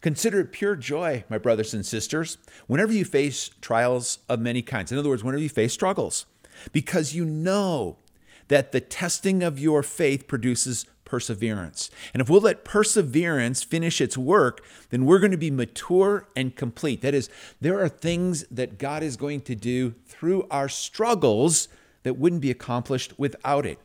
Consider 0.00 0.40
it 0.40 0.52
pure 0.52 0.76
joy, 0.76 1.24
my 1.28 1.38
brothers 1.38 1.74
and 1.74 1.84
sisters, 1.84 2.38
whenever 2.66 2.92
you 2.92 3.04
face 3.04 3.50
trials 3.60 4.20
of 4.28 4.40
many 4.40 4.62
kinds. 4.62 4.92
In 4.92 4.98
other 4.98 5.08
words, 5.08 5.24
whenever 5.24 5.42
you 5.42 5.48
face 5.48 5.72
struggles, 5.72 6.26
because 6.72 7.14
you 7.14 7.24
know 7.24 7.98
that 8.46 8.72
the 8.72 8.80
testing 8.80 9.42
of 9.42 9.58
your 9.58 9.82
faith 9.82 10.26
produces 10.26 10.86
perseverance. 11.04 11.90
And 12.12 12.20
if 12.20 12.28
we'll 12.28 12.42
let 12.42 12.64
perseverance 12.64 13.62
finish 13.62 14.00
its 14.00 14.16
work, 14.16 14.64
then 14.90 15.04
we're 15.04 15.18
going 15.18 15.32
to 15.32 15.36
be 15.36 15.50
mature 15.50 16.28
and 16.36 16.54
complete. 16.54 17.00
That 17.00 17.14
is, 17.14 17.30
there 17.60 17.80
are 17.80 17.88
things 17.88 18.44
that 18.50 18.78
God 18.78 19.02
is 19.02 19.16
going 19.16 19.40
to 19.42 19.54
do 19.54 19.94
through 20.06 20.46
our 20.50 20.68
struggles 20.68 21.68
that 22.02 22.18
wouldn't 22.18 22.42
be 22.42 22.50
accomplished 22.50 23.18
without 23.18 23.66
it. 23.66 23.78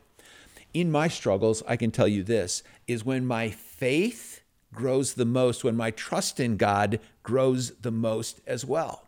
In 0.74 0.90
my 0.90 1.06
struggles, 1.06 1.62
I 1.68 1.76
can 1.76 1.92
tell 1.92 2.08
you 2.08 2.24
this 2.24 2.64
is 2.88 3.04
when 3.04 3.24
my 3.24 3.48
faith 3.48 4.42
grows 4.74 5.14
the 5.14 5.24
most, 5.24 5.62
when 5.62 5.76
my 5.76 5.92
trust 5.92 6.40
in 6.40 6.56
God 6.56 6.98
grows 7.22 7.70
the 7.76 7.92
most 7.92 8.40
as 8.44 8.64
well. 8.64 9.06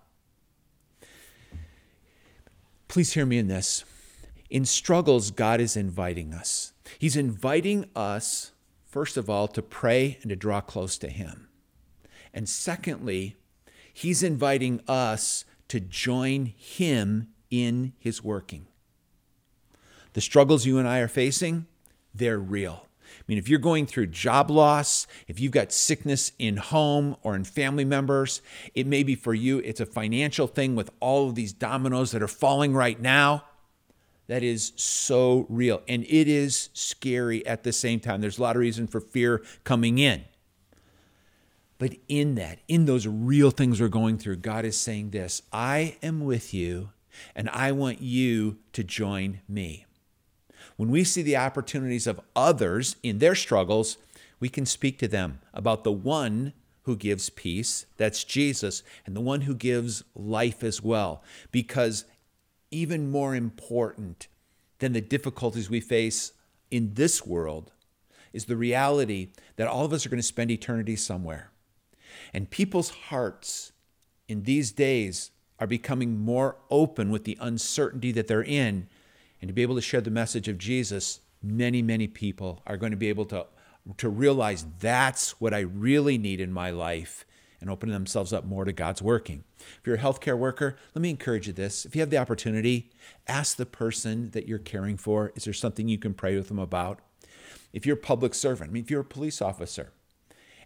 Please 2.87 3.13
hear 3.13 3.27
me 3.27 3.37
in 3.37 3.49
this. 3.49 3.85
In 4.49 4.65
struggles, 4.65 5.33
God 5.33 5.61
is 5.61 5.77
inviting 5.77 6.33
us. 6.33 6.73
He's 7.01 7.17
inviting 7.17 7.91
us, 7.97 8.53
first 8.87 9.17
of 9.17 9.29
all, 9.29 9.49
to 9.49 9.61
pray 9.61 10.19
and 10.23 10.31
to 10.31 10.37
draw 10.37 10.61
close 10.61 10.97
to 10.99 11.09
Him. 11.09 11.49
And 12.33 12.49
secondly, 12.49 13.35
He's 13.93 14.23
inviting 14.23 14.81
us 14.87 15.45
to 15.67 15.81
join 15.81 16.55
Him 16.57 17.29
in 17.51 17.93
His 17.99 18.23
working. 18.23 18.69
The 20.17 20.23
struggles 20.23 20.65
you 20.65 20.79
and 20.79 20.89
I 20.89 21.01
are 21.01 21.09
facing, 21.09 21.67
they're 22.15 22.39
real. 22.39 22.87
I 23.05 23.23
mean, 23.29 23.37
if 23.37 23.51
you're 23.51 23.59
going 23.59 23.85
through 23.85 24.07
job 24.07 24.51
loss, 24.51 25.07
if 25.29 25.39
you've 25.39 25.53
got 25.53 25.73
sickness 25.73 26.33
in 26.39 26.57
home 26.57 27.17
or 27.23 27.37
in 27.37 27.45
family 27.45 27.85
members, 27.85 28.41
it 28.75 28.87
may 28.87 29.03
be 29.03 29.15
for 29.15 29.35
you, 29.35 29.59
it's 29.59 29.79
a 29.79 29.85
financial 29.85 30.47
thing 30.47 30.75
with 30.75 30.89
all 31.01 31.29
of 31.29 31.35
these 31.35 31.53
dominoes 31.53 32.13
that 32.13 32.23
are 32.23 32.29
falling 32.29 32.73
right 32.73 32.99
now. 32.99 33.45
That 34.27 34.43
is 34.43 34.73
so 34.77 35.45
real. 35.51 35.83
And 35.87 36.03
it 36.05 36.29
is 36.29 36.71
scary 36.73 37.47
at 37.47 37.63
the 37.63 37.75
same 37.75 38.01
time. 38.01 38.23
There's 38.23 38.39
a 38.39 38.43
lot 38.43 38.57
of 38.57 38.61
reason 38.61 38.87
for 38.87 39.01
fear 39.01 39.45
coming 39.65 39.99
in. 39.99 40.25
But 41.77 41.93
in 42.09 42.37
that, 42.37 42.61
in 42.69 42.87
those 42.87 43.07
real 43.07 43.51
things 43.51 43.83
we're 43.83 43.89
going 43.89 44.17
through, 44.17 44.37
God 44.37 44.65
is 44.65 44.79
saying 44.79 45.11
this 45.11 45.43
I 45.53 45.99
am 46.03 46.25
with 46.25 46.55
you, 46.55 46.89
and 47.35 47.51
I 47.51 47.73
want 47.73 48.01
you 48.01 48.57
to 48.73 48.83
join 48.83 49.43
me. 49.47 49.85
When 50.77 50.91
we 50.91 51.05
see 51.05 51.23
the 51.23 51.37
opportunities 51.37 52.07
of 52.07 52.21
others 52.35 52.97
in 53.03 53.19
their 53.19 53.35
struggles, 53.35 53.97
we 54.41 54.49
can 54.49 54.67
speak 54.67 54.99
to 54.99 55.09
them 55.09 55.41
about 55.55 55.85
the 55.85 55.93
one 55.93 56.53
who 56.83 56.97
gives 56.97 57.31
peace, 57.31 57.87
that's 57.97 58.23
Jesus, 58.23 58.83
and 59.05 59.17
the 59.17 59.21
one 59.21 59.43
who 59.43 59.55
gives 59.55 60.05
life 60.15 60.63
as 60.63 60.83
well. 60.83 61.23
Because 61.51 62.05
even 62.71 63.11
more 63.11 63.35
important 63.35 64.29
than 64.79 64.93
the 64.93 65.01
difficulties 65.01 65.71
we 65.71 65.81
face 65.81 66.33
in 66.71 66.95
this 66.95 67.27
world 67.27 67.73
is 68.33 68.45
the 68.45 68.57
reality 68.57 69.29
that 69.57 69.67
all 69.67 69.85
of 69.85 69.93
us 69.93 70.05
are 70.05 70.11
going 70.11 70.19
to 70.19 70.23
spend 70.23 70.51
eternity 70.51 70.95
somewhere. 70.95 71.51
And 72.35 72.51
people's 72.51 72.91
hearts 72.91 73.73
in 74.29 74.43
these 74.43 74.73
days 74.73 75.31
are 75.59 75.67
becoming 75.67 76.21
more 76.21 76.57
open 76.71 77.11
with 77.11 77.25
the 77.25 77.39
uncertainty 77.41 78.13
that 78.13 78.27
they're 78.27 78.45
in 78.45 78.89
and 79.47 79.51
to 79.51 79.55
be 79.55 79.63
able 79.63 79.77
to 79.77 79.81
share 79.81 80.01
the 80.01 80.11
message 80.11 80.49
of 80.49 80.59
Jesus, 80.59 81.21
many, 81.41 81.81
many 81.81 82.09
people 82.09 82.65
are 82.67 82.77
going 82.77 82.91
to 82.91 82.97
be 82.97 83.09
able 83.09 83.27
to, 83.27 83.47
to 83.97 84.09
realize 84.09 84.67
that's 84.81 85.41
what 85.41 85.55
I 85.55 85.61
really 85.61 86.19
need 86.19 86.41
in 86.41 86.51
my 86.51 86.71
life 86.71 87.25
and 87.61 87.71
open 87.71 87.91
themselves 87.91 88.33
up 88.33 88.45
more 88.45 88.65
to 88.65 88.73
God's 88.73 89.01
working. 89.01 89.45
If 89.61 89.83
you're 89.85 89.95
a 89.95 90.01
healthcare 90.01 90.37
worker, 90.37 90.77
let 90.97 91.01
me 91.01 91.11
encourage 91.11 91.47
you 91.47 91.53
this. 91.53 91.85
If 91.85 91.95
you 91.95 92.01
have 92.01 92.11
the 92.11 92.19
opportunity, 92.19 92.91
ask 93.29 93.57
the 93.57 93.67
person 93.67 94.31
that 94.31 94.49
you're 94.49 94.59
caring 94.59 94.97
for, 94.97 95.31
is 95.37 95.45
there 95.45 95.55
something 95.55 95.87
you 95.87 95.97
can 95.97 96.13
pray 96.13 96.35
with 96.35 96.49
them 96.49 96.59
about? 96.59 96.99
If 97.73 97.87
you're 97.87 97.99
a 97.99 98.01
public 98.01 98.35
servant, 98.35 98.71
I 98.71 98.73
mean, 98.73 98.83
if 98.83 98.91
you're 98.91 99.03
a 99.03 99.05
police 99.05 99.41
officer 99.41 99.93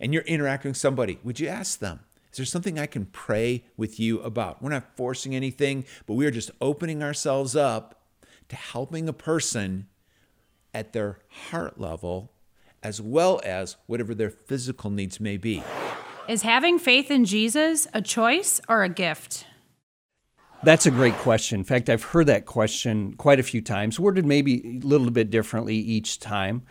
and 0.01 0.15
you're 0.15 0.23
interacting 0.23 0.71
with 0.71 0.79
somebody, 0.79 1.19
would 1.23 1.39
you 1.39 1.49
ask 1.49 1.81
them, 1.81 2.01
is 2.31 2.39
there 2.39 2.47
something 2.47 2.79
I 2.79 2.87
can 2.87 3.05
pray 3.05 3.65
with 3.77 4.01
you 4.01 4.23
about? 4.23 4.63
We're 4.63 4.71
not 4.71 4.97
forcing 4.97 5.37
anything, 5.37 5.85
but 6.07 6.15
we 6.15 6.25
are 6.25 6.31
just 6.31 6.51
opening 6.63 7.03
ourselves 7.03 7.55
up 7.55 8.00
to 8.51 8.57
helping 8.57 9.09
a 9.09 9.13
person 9.13 9.87
at 10.75 10.93
their 10.93 11.19
heart 11.51 11.81
level 11.81 12.33
as 12.83 13.01
well 13.01 13.41
as 13.45 13.77
whatever 13.87 14.15
their 14.15 14.31
physical 14.31 14.91
needs 14.91 15.21
may 15.21 15.37
be. 15.37 15.63
Is 16.29 16.43
having 16.43 16.79
faith 16.79 17.11
in 17.11 17.25
Jesus 17.25 17.87
a 17.93 18.01
choice 18.01 18.61
or 18.69 18.83
a 18.83 18.89
gift? 18.89 19.47
That's 20.63 20.87
a 20.87 20.91
great 20.91 21.15
question. 21.15 21.61
In 21.61 21.65
fact, 21.65 21.89
I've 21.89 22.03
heard 22.03 22.27
that 22.27 22.47
question 22.47 23.15
quite 23.15 23.41
a 23.41 23.43
few 23.43 23.63
times, 23.63 23.99
worded 23.99 24.27
maybe 24.27 24.79
a 24.83 24.87
little 24.87 25.11
bit 25.11 25.31
differently 25.31 25.77
each 25.77 26.21
time. 26.21 26.63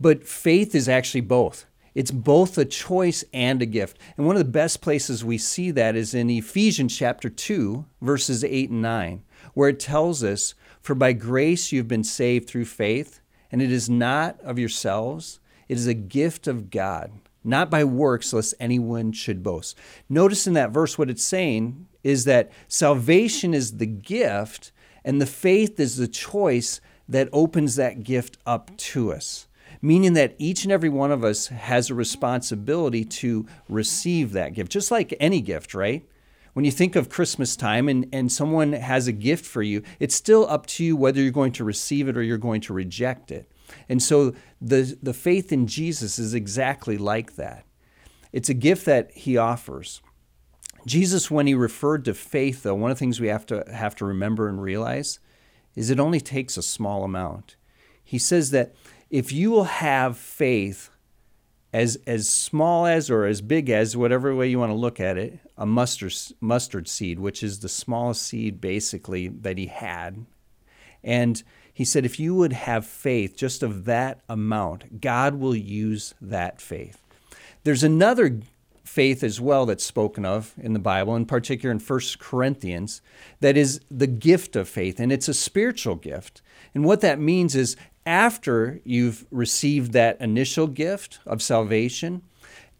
But 0.00 0.26
faith 0.26 0.74
is 0.74 0.88
actually 0.88 1.20
both. 1.20 1.66
It's 1.94 2.10
both 2.10 2.58
a 2.58 2.64
choice 2.64 3.24
and 3.32 3.62
a 3.62 3.66
gift. 3.66 3.98
And 4.16 4.26
one 4.26 4.36
of 4.36 4.44
the 4.44 4.50
best 4.50 4.80
places 4.80 5.24
we 5.24 5.38
see 5.38 5.70
that 5.70 5.94
is 5.94 6.12
in 6.12 6.28
Ephesians 6.28 6.96
chapter 6.96 7.30
2, 7.30 7.84
verses 8.02 8.42
8 8.42 8.70
and 8.70 8.82
9, 8.82 9.22
where 9.54 9.68
it 9.68 9.78
tells 9.78 10.24
us 10.24 10.54
for 10.80 10.94
by 10.94 11.12
grace 11.12 11.70
you've 11.70 11.88
been 11.88 12.04
saved 12.04 12.48
through 12.48 12.64
faith, 12.64 13.20
and 13.52 13.62
it 13.62 13.70
is 13.70 13.88
not 13.88 14.40
of 14.40 14.58
yourselves, 14.58 15.38
it 15.68 15.76
is 15.76 15.86
a 15.86 15.94
gift 15.94 16.48
of 16.48 16.68
God, 16.68 17.12
not 17.44 17.70
by 17.70 17.84
works, 17.84 18.32
lest 18.32 18.54
anyone 18.58 19.12
should 19.12 19.42
boast. 19.42 19.78
Notice 20.08 20.46
in 20.46 20.54
that 20.54 20.72
verse 20.72 20.98
what 20.98 21.10
it's 21.10 21.24
saying 21.24 21.86
is 22.02 22.24
that 22.24 22.50
salvation 22.66 23.54
is 23.54 23.76
the 23.76 23.86
gift, 23.86 24.72
and 25.04 25.20
the 25.20 25.26
faith 25.26 25.78
is 25.78 25.96
the 25.96 26.08
choice 26.08 26.80
that 27.08 27.28
opens 27.32 27.76
that 27.76 28.02
gift 28.02 28.36
up 28.44 28.76
to 28.76 29.12
us 29.12 29.46
meaning 29.84 30.14
that 30.14 30.34
each 30.38 30.64
and 30.64 30.72
every 30.72 30.88
one 30.88 31.12
of 31.12 31.22
us 31.22 31.48
has 31.48 31.90
a 31.90 31.94
responsibility 31.94 33.04
to 33.04 33.46
receive 33.68 34.32
that 34.32 34.54
gift, 34.54 34.72
just 34.72 34.90
like 34.90 35.14
any 35.20 35.40
gift, 35.40 35.74
right? 35.74 36.04
when 36.54 36.64
you 36.64 36.70
think 36.70 36.96
of 36.96 37.10
Christmas 37.10 37.56
time 37.56 37.88
and, 37.88 38.08
and 38.12 38.32
someone 38.32 38.72
has 38.72 39.06
a 39.06 39.12
gift 39.12 39.44
for 39.44 39.62
you, 39.62 39.82
it's 40.00 40.14
still 40.14 40.48
up 40.48 40.66
to 40.66 40.84
you 40.84 40.96
whether 40.96 41.20
you're 41.20 41.30
going 41.30 41.52
to 41.52 41.64
receive 41.64 42.08
it 42.08 42.16
or 42.16 42.22
you're 42.22 42.38
going 42.38 42.60
to 42.62 42.72
reject 42.72 43.30
it. 43.30 43.50
And 43.88 44.02
so 44.02 44.34
the, 44.60 44.96
the 45.02 45.12
faith 45.12 45.52
in 45.52 45.66
Jesus 45.66 46.18
is 46.18 46.32
exactly 46.32 46.96
like 46.96 47.34
that. 47.34 47.66
It's 48.32 48.48
a 48.48 48.54
gift 48.54 48.86
that 48.86 49.10
he 49.12 49.36
offers. 49.36 50.00
Jesus, 50.86 51.30
when 51.30 51.46
he 51.46 51.54
referred 51.54 52.04
to 52.04 52.14
faith, 52.14 52.62
though, 52.62 52.74
one 52.74 52.90
of 52.90 52.96
the 52.96 53.00
things 53.00 53.20
we 53.20 53.28
have 53.28 53.46
to 53.46 53.64
have 53.72 53.96
to 53.96 54.04
remember 54.04 54.48
and 54.48 54.62
realize 54.62 55.18
is 55.74 55.90
it 55.90 55.98
only 55.98 56.20
takes 56.20 56.56
a 56.56 56.62
small 56.62 57.04
amount. 57.04 57.56
He 58.04 58.18
says 58.18 58.50
that 58.50 58.74
if 59.10 59.32
you 59.32 59.50
will 59.50 59.64
have 59.64 60.16
faith 60.16 60.90
as 61.72 61.98
as 62.06 62.28
small 62.28 62.86
as 62.86 63.10
or 63.10 63.26
as 63.26 63.40
big 63.40 63.68
as 63.68 63.96
whatever 63.96 64.34
way 64.34 64.48
you 64.48 64.58
want 64.58 64.70
to 64.70 64.76
look 64.76 65.00
at 65.00 65.18
it, 65.18 65.38
a 65.58 65.66
mustard 65.66 66.14
mustard 66.40 66.88
seed, 66.88 67.18
which 67.18 67.42
is 67.42 67.60
the 67.60 67.68
smallest 67.68 68.22
seed 68.22 68.60
basically 68.60 69.28
that 69.28 69.58
he 69.58 69.66
had. 69.66 70.24
And 71.02 71.42
he 71.72 71.84
said 71.84 72.06
if 72.06 72.20
you 72.20 72.34
would 72.36 72.52
have 72.52 72.86
faith 72.86 73.36
just 73.36 73.62
of 73.62 73.84
that 73.86 74.20
amount, 74.28 75.00
God 75.00 75.34
will 75.34 75.56
use 75.56 76.14
that 76.20 76.60
faith. 76.60 77.02
There's 77.64 77.82
another 77.82 78.40
faith 78.84 79.24
as 79.24 79.40
well 79.40 79.66
that's 79.66 79.84
spoken 79.84 80.24
of 80.24 80.54
in 80.56 80.72
the 80.72 80.78
Bible, 80.78 81.16
in 81.16 81.26
particular 81.26 81.72
in 81.72 81.80
1 81.80 82.00
Corinthians, 82.20 83.02
that 83.40 83.56
is 83.56 83.80
the 83.90 84.06
gift 84.06 84.54
of 84.54 84.68
faith, 84.68 85.00
and 85.00 85.10
it's 85.10 85.26
a 85.26 85.34
spiritual 85.34 85.96
gift. 85.96 86.42
And 86.74 86.84
what 86.84 87.00
that 87.00 87.18
means 87.18 87.56
is 87.56 87.76
after 88.06 88.80
you've 88.84 89.26
received 89.30 89.92
that 89.92 90.20
initial 90.20 90.66
gift 90.66 91.20
of 91.26 91.42
salvation, 91.42 92.22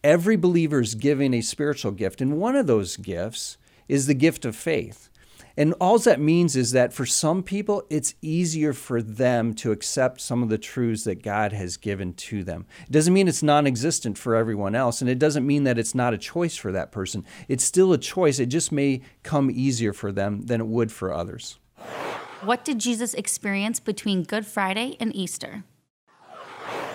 every 0.02 0.36
believer 0.36 0.80
is 0.80 0.94
given 0.94 1.32
a 1.34 1.40
spiritual 1.40 1.92
gift. 1.92 2.20
And 2.20 2.38
one 2.38 2.56
of 2.56 2.66
those 2.66 2.96
gifts 2.96 3.56
is 3.88 4.06
the 4.06 4.14
gift 4.14 4.44
of 4.44 4.54
faith. 4.54 5.08
And 5.56 5.72
all 5.80 5.98
that 6.00 6.20
means 6.20 6.56
is 6.56 6.72
that 6.72 6.92
for 6.92 7.06
some 7.06 7.42
people, 7.42 7.84
it's 7.88 8.14
easier 8.20 8.72
for 8.72 9.00
them 9.00 9.54
to 9.54 9.70
accept 9.70 10.20
some 10.20 10.42
of 10.42 10.48
the 10.48 10.58
truths 10.58 11.04
that 11.04 11.22
God 11.22 11.52
has 11.52 11.76
given 11.76 12.12
to 12.14 12.42
them. 12.42 12.66
It 12.82 12.90
doesn't 12.90 13.14
mean 13.14 13.28
it's 13.28 13.42
non 13.42 13.66
existent 13.66 14.18
for 14.18 14.34
everyone 14.34 14.74
else, 14.74 15.00
and 15.00 15.08
it 15.08 15.20
doesn't 15.20 15.46
mean 15.46 15.62
that 15.64 15.78
it's 15.78 15.94
not 15.94 16.12
a 16.12 16.18
choice 16.18 16.56
for 16.56 16.72
that 16.72 16.90
person. 16.90 17.24
It's 17.46 17.62
still 17.62 17.92
a 17.92 17.98
choice. 17.98 18.40
It 18.40 18.46
just 18.46 18.72
may 18.72 19.02
come 19.22 19.48
easier 19.48 19.92
for 19.92 20.10
them 20.10 20.46
than 20.46 20.60
it 20.60 20.66
would 20.66 20.90
for 20.90 21.12
others. 21.12 21.58
What 22.44 22.62
did 22.62 22.78
Jesus 22.78 23.14
experience 23.14 23.80
between 23.80 24.22
Good 24.22 24.44
Friday 24.44 24.98
and 25.00 25.16
Easter? 25.16 25.64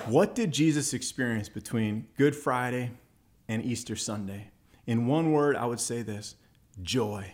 What 0.06 0.36
did 0.36 0.52
Jesus 0.52 0.94
experience 0.94 1.50
between 1.50 2.06
Good 2.18 2.36
Friday 2.36 2.92
and 3.48 3.66
Easter 3.66 3.96
Sunday? 3.96 4.52
In 4.86 5.08
one 5.08 5.32
word, 5.32 5.56
I 5.56 5.66
would 5.66 5.80
say 5.80 6.04
this 6.04 6.36
joy. 6.84 7.34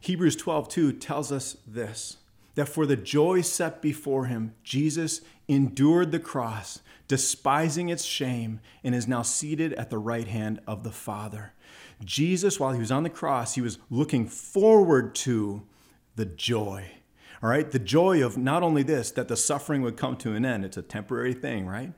Hebrews 0.00 0.36
12:2 0.36 0.92
tells 0.92 1.32
us 1.32 1.56
this 1.66 2.18
that 2.54 2.68
for 2.68 2.86
the 2.86 2.96
joy 2.96 3.40
set 3.40 3.82
before 3.82 4.26
him, 4.26 4.54
Jesus 4.62 5.20
endured 5.48 6.12
the 6.12 6.20
cross, 6.20 6.80
despising 7.08 7.88
its 7.88 8.04
shame, 8.04 8.60
and 8.84 8.94
is 8.94 9.08
now 9.08 9.22
seated 9.22 9.72
at 9.72 9.90
the 9.90 9.98
right 9.98 10.28
hand 10.28 10.60
of 10.64 10.84
the 10.84 10.92
Father. 10.92 11.54
Jesus, 12.04 12.60
while 12.60 12.72
he 12.72 12.78
was 12.78 12.92
on 12.92 13.02
the 13.02 13.10
cross, 13.10 13.56
he 13.56 13.60
was 13.60 13.78
looking 13.90 14.28
forward 14.28 15.14
to 15.16 15.66
the 16.14 16.24
joy. 16.24 16.92
All 17.42 17.50
right, 17.50 17.70
the 17.70 17.78
joy 17.78 18.24
of 18.24 18.36
not 18.36 18.62
only 18.62 18.82
this, 18.82 19.10
that 19.12 19.28
the 19.28 19.36
suffering 19.36 19.82
would 19.82 19.96
come 19.96 20.16
to 20.18 20.34
an 20.34 20.44
end, 20.44 20.64
it's 20.64 20.76
a 20.76 20.82
temporary 20.82 21.34
thing, 21.34 21.66
right? 21.66 21.92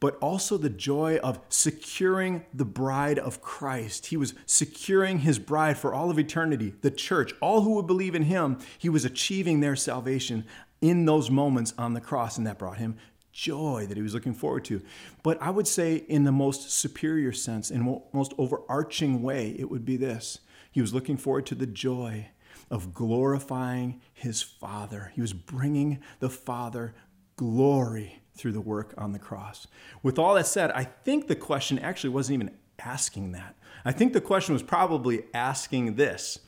but 0.00 0.16
also 0.18 0.56
the 0.56 0.70
joy 0.70 1.18
of 1.22 1.40
securing 1.48 2.44
the 2.52 2.64
bride 2.64 3.18
of 3.18 3.40
Christ. 3.40 4.06
He 4.06 4.16
was 4.16 4.34
securing 4.44 5.20
his 5.20 5.38
bride 5.38 5.78
for 5.78 5.94
all 5.94 6.10
of 6.10 6.18
eternity, 6.18 6.74
the 6.82 6.90
church, 6.90 7.32
all 7.40 7.62
who 7.62 7.74
would 7.74 7.86
believe 7.86 8.14
in 8.14 8.24
him. 8.24 8.58
He 8.78 8.88
was 8.88 9.04
achieving 9.04 9.60
their 9.60 9.76
salvation 9.76 10.44
in 10.80 11.06
those 11.06 11.30
moments 11.30 11.72
on 11.78 11.94
the 11.94 12.00
cross, 12.00 12.36
and 12.36 12.46
that 12.46 12.58
brought 12.58 12.78
him 12.78 12.96
joy 13.32 13.84
that 13.86 13.96
he 13.96 14.02
was 14.02 14.14
looking 14.14 14.34
forward 14.34 14.64
to. 14.64 14.82
But 15.22 15.40
I 15.42 15.50
would 15.50 15.66
say, 15.66 15.96
in 15.96 16.24
the 16.24 16.32
most 16.32 16.70
superior 16.70 17.32
sense, 17.32 17.70
in 17.70 18.00
most 18.12 18.32
overarching 18.38 19.22
way, 19.22 19.54
it 19.58 19.70
would 19.70 19.84
be 19.84 19.96
this 19.96 20.40
He 20.72 20.80
was 20.80 20.94
looking 20.94 21.16
forward 21.16 21.46
to 21.46 21.54
the 21.54 21.66
joy 21.66 22.28
of 22.70 22.94
glorifying 22.94 24.00
his 24.12 24.42
Father. 24.42 25.12
He 25.14 25.20
was 25.20 25.32
bringing 25.32 26.00
the 26.20 26.30
Father 26.30 26.94
glory 27.36 28.22
through 28.36 28.52
the 28.52 28.60
work 28.60 28.94
on 28.98 29.12
the 29.12 29.18
cross. 29.18 29.66
With 30.02 30.18
all 30.18 30.34
that 30.34 30.46
said, 30.46 30.70
I 30.72 30.84
think 30.84 31.28
the 31.28 31.36
question 31.36 31.78
actually 31.78 32.10
wasn't 32.10 32.34
even 32.34 32.54
asking 32.78 33.32
that. 33.32 33.56
I 33.84 33.92
think 33.92 34.12
the 34.12 34.20
question 34.20 34.52
was 34.52 34.62
probably 34.62 35.24
asking 35.32 35.94
this 35.94 36.40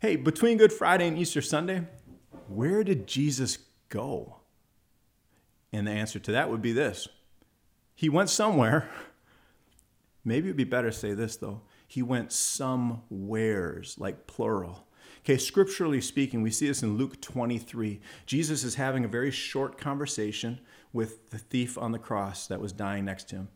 Hey, 0.00 0.16
between 0.16 0.58
Good 0.58 0.72
Friday 0.72 1.08
and 1.08 1.18
Easter 1.18 1.40
Sunday, 1.40 1.86
where 2.48 2.84
did 2.84 3.06
Jesus 3.06 3.58
go? 3.88 4.36
And 5.72 5.86
the 5.86 5.92
answer 5.92 6.18
to 6.18 6.32
that 6.32 6.50
would 6.50 6.62
be 6.62 6.72
this 6.72 7.08
He 7.94 8.08
went 8.08 8.30
somewhere. 8.30 8.88
Maybe 10.24 10.48
it 10.48 10.50
would 10.50 10.56
be 10.56 10.64
better 10.64 10.90
to 10.90 10.96
say 10.96 11.14
this, 11.14 11.36
though. 11.36 11.60
He 11.86 12.02
went 12.02 12.32
somewheres, 12.32 13.96
like 13.96 14.26
plural. 14.26 14.85
Okay, 15.26 15.38
scripturally 15.38 16.00
speaking, 16.00 16.40
we 16.40 16.52
see 16.52 16.68
this 16.68 16.84
in 16.84 16.96
Luke 16.96 17.20
23. 17.20 17.98
Jesus 18.26 18.62
is 18.62 18.76
having 18.76 19.04
a 19.04 19.08
very 19.08 19.32
short 19.32 19.76
conversation 19.76 20.60
with 20.92 21.30
the 21.30 21.38
thief 21.38 21.76
on 21.76 21.90
the 21.90 21.98
cross 21.98 22.46
that 22.46 22.60
was 22.60 22.72
dying 22.72 23.06
next 23.06 23.28
to 23.30 23.34
him. 23.34 23.48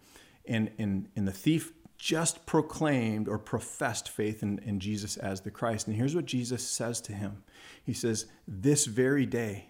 And, 0.48 0.72
and, 0.78 1.06
and 1.14 1.28
the 1.28 1.32
thief 1.32 1.72
just 1.96 2.44
proclaimed 2.44 3.28
or 3.28 3.38
professed 3.38 4.08
faith 4.08 4.42
in, 4.42 4.58
in 4.64 4.80
Jesus 4.80 5.16
as 5.16 5.42
the 5.42 5.52
Christ. 5.52 5.86
And 5.86 5.94
here's 5.94 6.16
what 6.16 6.24
Jesus 6.24 6.66
says 6.66 7.00
to 7.02 7.12
him 7.12 7.44
He 7.84 7.92
says, 7.92 8.26
This 8.48 8.86
very 8.86 9.24
day 9.24 9.66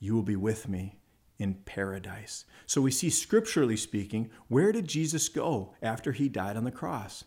you 0.00 0.16
will 0.16 0.24
be 0.24 0.34
with 0.34 0.68
me 0.68 0.98
in 1.38 1.54
paradise. 1.54 2.44
So 2.66 2.80
we 2.80 2.90
see 2.90 3.08
scripturally 3.08 3.76
speaking, 3.76 4.30
where 4.48 4.72
did 4.72 4.88
Jesus 4.88 5.28
go 5.28 5.76
after 5.80 6.10
he 6.10 6.28
died 6.28 6.56
on 6.56 6.64
the 6.64 6.72
cross? 6.72 7.22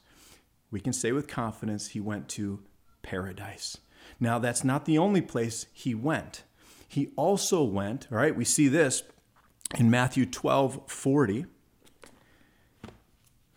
We 0.72 0.82
can 0.82 0.92
say 0.92 1.13
with 1.13 1.30
confidence 1.30 1.88
he 1.88 2.02
went 2.02 2.28
to 2.30 2.63
paradise. 3.02 3.78
Now, 4.20 4.39
that's 4.39 4.63
not 4.63 4.86
the 4.86 4.98
only 4.98 5.22
place 5.22 5.68
he 5.74 5.94
went. 5.94 6.44
He 6.88 7.10
also 7.16 7.63
went, 7.63 8.08
all 8.12 8.18
right, 8.18 8.36
we 8.36 8.46
see 8.46 8.68
this 8.68 9.04
in 9.76 9.89
Matthew 9.89 10.26
12 10.26 10.82
40, 10.88 11.46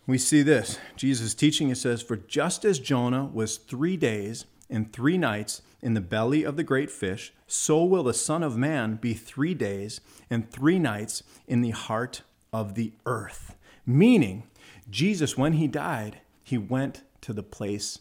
we 0.07 0.17
see 0.17 0.41
this. 0.41 0.79
Jesus 0.95 1.33
teaching, 1.33 1.69
it 1.69 1.75
says, 1.75 2.01
For 2.01 2.15
just 2.15 2.63
as 2.63 2.79
Jonah 2.79 3.25
was 3.25 3.57
three 3.57 3.97
days 3.97 4.45
and 4.69 4.91
three 4.91 5.17
nights 5.17 5.61
in 5.81 5.93
the 5.93 6.01
belly 6.01 6.43
of 6.43 6.55
the 6.55 6.63
great 6.63 6.89
fish, 6.89 7.33
so 7.45 7.83
will 7.83 8.03
the 8.03 8.13
Son 8.13 8.41
of 8.41 8.57
Man 8.57 8.95
be 8.95 9.13
three 9.13 9.53
days 9.53 9.99
and 10.29 10.49
three 10.49 10.79
nights 10.79 11.23
in 11.45 11.61
the 11.61 11.71
heart 11.71 12.21
of 12.53 12.75
the 12.75 12.93
earth. 13.05 13.55
Meaning, 13.85 14.43
Jesus, 14.89 15.37
when 15.37 15.53
he 15.53 15.67
died, 15.67 16.19
he 16.41 16.57
went 16.57 17.03
to 17.21 17.33
the 17.33 17.43
place 17.43 17.99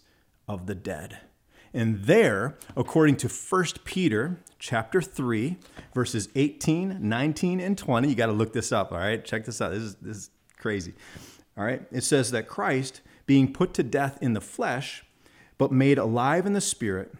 of 0.48 0.66
the 0.66 0.74
dead. 0.74 1.18
And 1.76 2.04
there, 2.04 2.56
according 2.74 3.16
to 3.18 3.28
1 3.28 3.64
Peter 3.84 4.40
chapter 4.58 5.02
3, 5.02 5.58
verses 5.94 6.30
18, 6.34 7.06
19, 7.06 7.60
and 7.60 7.76
20, 7.76 8.08
you 8.08 8.14
got 8.14 8.26
to 8.26 8.32
look 8.32 8.54
this 8.54 8.72
up, 8.72 8.92
all 8.92 8.98
right? 8.98 9.22
Check 9.22 9.44
this 9.44 9.60
out. 9.60 9.72
This 9.72 9.82
is, 9.82 9.94
this 9.96 10.16
is 10.16 10.30
crazy. 10.58 10.94
All 11.54 11.64
right? 11.66 11.82
It 11.92 12.02
says 12.02 12.30
that 12.30 12.48
Christ, 12.48 13.02
being 13.26 13.52
put 13.52 13.74
to 13.74 13.82
death 13.82 14.16
in 14.22 14.32
the 14.32 14.40
flesh, 14.40 15.04
but 15.58 15.70
made 15.70 15.98
alive 15.98 16.46
in 16.46 16.54
the 16.54 16.62
spirit, 16.62 17.12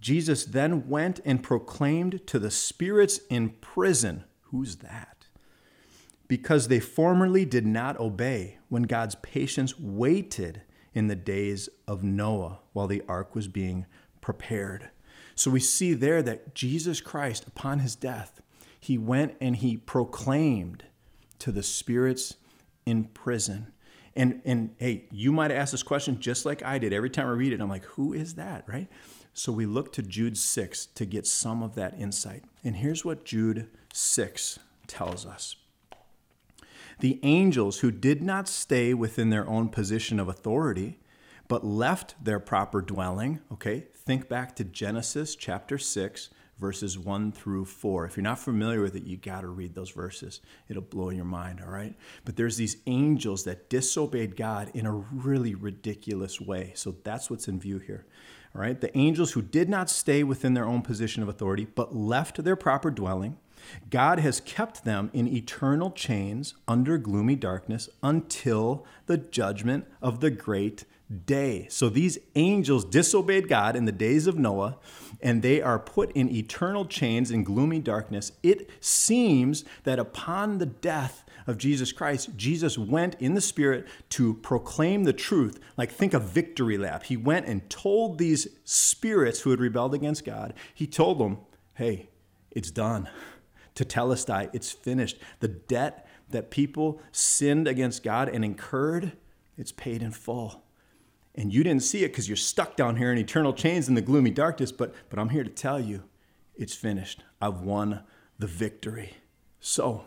Jesus 0.00 0.44
then 0.44 0.88
went 0.88 1.18
and 1.24 1.42
proclaimed 1.42 2.24
to 2.28 2.38
the 2.38 2.52
spirits 2.52 3.18
in 3.30 3.48
prison. 3.60 4.22
Who's 4.52 4.76
that? 4.76 5.26
Because 6.28 6.68
they 6.68 6.78
formerly 6.78 7.44
did 7.44 7.66
not 7.66 7.98
obey 7.98 8.58
when 8.68 8.84
God's 8.84 9.16
patience 9.16 9.76
waited 9.76 10.62
in 10.94 11.06
the 11.06 11.16
days 11.16 11.68
of 11.86 12.02
Noah 12.02 12.60
while 12.72 12.86
the 12.86 13.02
ark 13.08 13.34
was 13.34 13.48
being 13.48 13.86
prepared. 14.20 14.90
So 15.34 15.50
we 15.50 15.60
see 15.60 15.94
there 15.94 16.22
that 16.22 16.54
Jesus 16.54 17.00
Christ, 17.00 17.46
upon 17.46 17.80
his 17.80 17.96
death, 17.96 18.42
he 18.78 18.98
went 18.98 19.34
and 19.40 19.56
he 19.56 19.76
proclaimed 19.76 20.84
to 21.38 21.52
the 21.52 21.62
spirits 21.62 22.34
in 22.84 23.04
prison. 23.04 23.72
And, 24.14 24.42
and 24.44 24.74
hey, 24.78 25.06
you 25.10 25.32
might 25.32 25.50
ask 25.50 25.72
this 25.72 25.82
question 25.82 26.20
just 26.20 26.44
like 26.44 26.62
I 26.62 26.78
did. 26.78 26.92
Every 26.92 27.10
time 27.10 27.26
I 27.26 27.30
read 27.30 27.52
it, 27.52 27.60
I'm 27.60 27.68
like, 27.68 27.84
who 27.84 28.12
is 28.12 28.34
that, 28.34 28.64
right? 28.66 28.88
So 29.34 29.50
we 29.50 29.64
look 29.64 29.92
to 29.94 30.02
Jude 30.02 30.36
6 30.36 30.86
to 30.86 31.06
get 31.06 31.26
some 31.26 31.62
of 31.62 31.74
that 31.76 31.98
insight. 31.98 32.44
And 32.62 32.76
here's 32.76 33.04
what 33.04 33.24
Jude 33.24 33.68
6 33.94 34.58
tells 34.86 35.24
us 35.24 35.56
the 37.00 37.18
angels 37.22 37.80
who 37.80 37.90
did 37.90 38.22
not 38.22 38.48
stay 38.48 38.94
within 38.94 39.30
their 39.30 39.48
own 39.48 39.68
position 39.68 40.20
of 40.20 40.28
authority, 40.28 40.98
but 41.48 41.64
left 41.64 42.14
their 42.22 42.40
proper 42.40 42.80
dwelling. 42.80 43.40
Okay, 43.52 43.86
think 43.94 44.28
back 44.28 44.56
to 44.56 44.64
Genesis 44.64 45.34
chapter 45.36 45.78
6, 45.78 46.30
verses 46.58 46.98
1 46.98 47.32
through 47.32 47.64
4. 47.64 48.06
If 48.06 48.16
you're 48.16 48.22
not 48.22 48.38
familiar 48.38 48.80
with 48.80 48.94
it, 48.94 49.02
you 49.02 49.16
got 49.16 49.40
to 49.40 49.48
read 49.48 49.74
those 49.74 49.90
verses. 49.90 50.40
It'll 50.68 50.82
blow 50.82 51.10
your 51.10 51.24
mind, 51.24 51.60
all 51.60 51.72
right? 51.72 51.96
But 52.24 52.36
there's 52.36 52.56
these 52.56 52.76
angels 52.86 53.44
that 53.44 53.68
disobeyed 53.68 54.36
God 54.36 54.70
in 54.72 54.86
a 54.86 54.92
really 54.92 55.54
ridiculous 55.54 56.40
way. 56.40 56.72
So 56.74 56.94
that's 57.02 57.28
what's 57.28 57.48
in 57.48 57.58
view 57.58 57.78
here. 57.78 58.06
All 58.54 58.60
right? 58.60 58.80
The 58.80 58.96
angels 58.96 59.32
who 59.32 59.42
did 59.42 59.68
not 59.68 59.90
stay 59.90 60.22
within 60.22 60.54
their 60.54 60.66
own 60.66 60.82
position 60.82 61.22
of 61.22 61.28
authority, 61.28 61.64
but 61.64 61.96
left 61.96 62.44
their 62.44 62.56
proper 62.56 62.90
dwelling 62.90 63.38
God 63.90 64.18
has 64.18 64.40
kept 64.40 64.84
them 64.84 65.10
in 65.12 65.28
eternal 65.28 65.90
chains 65.90 66.54
under 66.66 66.98
gloomy 66.98 67.36
darkness 67.36 67.88
until 68.02 68.86
the 69.06 69.18
judgment 69.18 69.86
of 70.00 70.20
the 70.20 70.30
great 70.30 70.84
day. 71.26 71.66
So 71.68 71.88
these 71.88 72.18
angels 72.34 72.84
disobeyed 72.84 73.48
God 73.48 73.76
in 73.76 73.84
the 73.84 73.92
days 73.92 74.26
of 74.26 74.38
Noah, 74.38 74.78
and 75.20 75.42
they 75.42 75.60
are 75.60 75.78
put 75.78 76.10
in 76.12 76.34
eternal 76.34 76.86
chains 76.86 77.30
in 77.30 77.44
gloomy 77.44 77.80
darkness. 77.80 78.32
It 78.42 78.70
seems 78.80 79.64
that 79.84 79.98
upon 79.98 80.58
the 80.58 80.66
death 80.66 81.24
of 81.46 81.58
Jesus 81.58 81.92
Christ, 81.92 82.30
Jesus 82.36 82.78
went 82.78 83.16
in 83.18 83.34
the 83.34 83.40
Spirit 83.40 83.86
to 84.10 84.34
proclaim 84.34 85.04
the 85.04 85.12
truth. 85.12 85.58
Like, 85.76 85.90
think 85.90 86.14
of 86.14 86.22
victory 86.22 86.78
lap. 86.78 87.02
He 87.02 87.16
went 87.16 87.46
and 87.46 87.68
told 87.68 88.18
these 88.18 88.46
spirits 88.64 89.40
who 89.40 89.50
had 89.50 89.60
rebelled 89.60 89.92
against 89.92 90.24
God, 90.24 90.54
he 90.72 90.86
told 90.86 91.18
them, 91.18 91.38
hey, 91.74 92.08
it's 92.52 92.70
done. 92.70 93.08
Tetelestai, 93.74 94.50
it's 94.52 94.70
finished. 94.70 95.18
The 95.40 95.48
debt 95.48 96.06
that 96.30 96.50
people 96.50 97.00
sinned 97.10 97.68
against 97.68 98.02
God 98.02 98.28
and 98.28 98.44
incurred, 98.44 99.12
it's 99.56 99.72
paid 99.72 100.02
in 100.02 100.10
full. 100.10 100.62
And 101.34 101.52
you 101.52 101.64
didn't 101.64 101.82
see 101.82 102.04
it 102.04 102.08
because 102.08 102.28
you're 102.28 102.36
stuck 102.36 102.76
down 102.76 102.96
here 102.96 103.10
in 103.10 103.18
eternal 103.18 103.52
chains 103.52 103.88
in 103.88 103.94
the 103.94 104.02
gloomy 104.02 104.30
darkness, 104.30 104.72
but, 104.72 104.94
but 105.08 105.18
I'm 105.18 105.30
here 105.30 105.44
to 105.44 105.50
tell 105.50 105.80
you 105.80 106.02
it's 106.54 106.74
finished. 106.74 107.24
I've 107.40 107.60
won 107.60 108.02
the 108.38 108.46
victory. 108.46 109.14
So, 109.60 110.04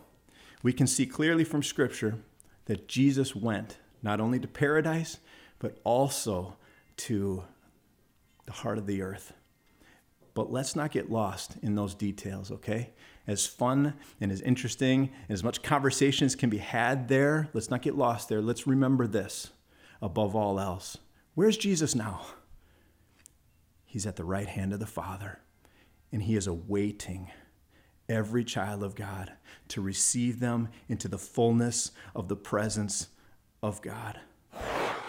we 0.62 0.74
can 0.74 0.88
see 0.88 1.06
clearly 1.06 1.44
from 1.44 1.64
Scripture 1.64 2.20
that 2.66 2.88
Jesus 2.88 3.36
went 3.36 3.78
not 4.04 4.20
only 4.20 4.40
to 4.40 4.48
paradise, 4.48 5.20
but 5.60 5.80
also 5.84 6.58
to 6.98 7.44
the 8.46 8.52
heart 8.52 8.78
of 8.78 8.86
the 8.86 9.02
earth. 9.02 9.34
But 10.34 10.52
let's 10.52 10.76
not 10.76 10.92
get 10.92 11.12
lost 11.12 11.56
in 11.62 11.76
those 11.76 11.96
details, 11.96 12.52
okay? 12.52 12.92
As 13.28 13.48
fun 13.48 13.96
and 14.22 14.32
as 14.32 14.42
interesting 14.42 15.10
and 15.28 15.32
as 15.32 15.44
much 15.44 15.64
conversations 15.64 16.36
can 16.36 16.50
be 16.50 16.60
had 16.60 17.08
there, 17.08 17.50
let's 17.54 17.72
not 17.72 17.82
get 17.82 17.98
lost 17.98 18.30
there. 18.30 18.42
Let's 18.42 18.68
remember 18.68 19.08
this 19.08 19.50
above 20.02 20.36
all 20.36 20.60
else. 20.60 20.98
Where's 21.34 21.58
Jesus 21.58 21.96
now? 21.96 22.22
He's 23.84 24.06
at 24.06 24.16
the 24.16 24.26
right 24.26 24.48
hand 24.48 24.74
of 24.74 24.80
the 24.80 24.86
Father, 24.86 25.40
and 26.12 26.24
he 26.24 26.36
is 26.36 26.48
awaiting 26.48 27.32
every 28.08 28.44
child 28.44 28.84
of 28.84 28.96
God 28.96 29.32
to 29.70 29.82
receive 29.82 30.40
them 30.40 30.68
into 30.88 31.08
the 31.08 31.18
fullness 31.18 31.92
of 32.14 32.28
the 32.28 32.36
presence 32.36 33.08
of 33.64 33.82
God. 33.82 34.20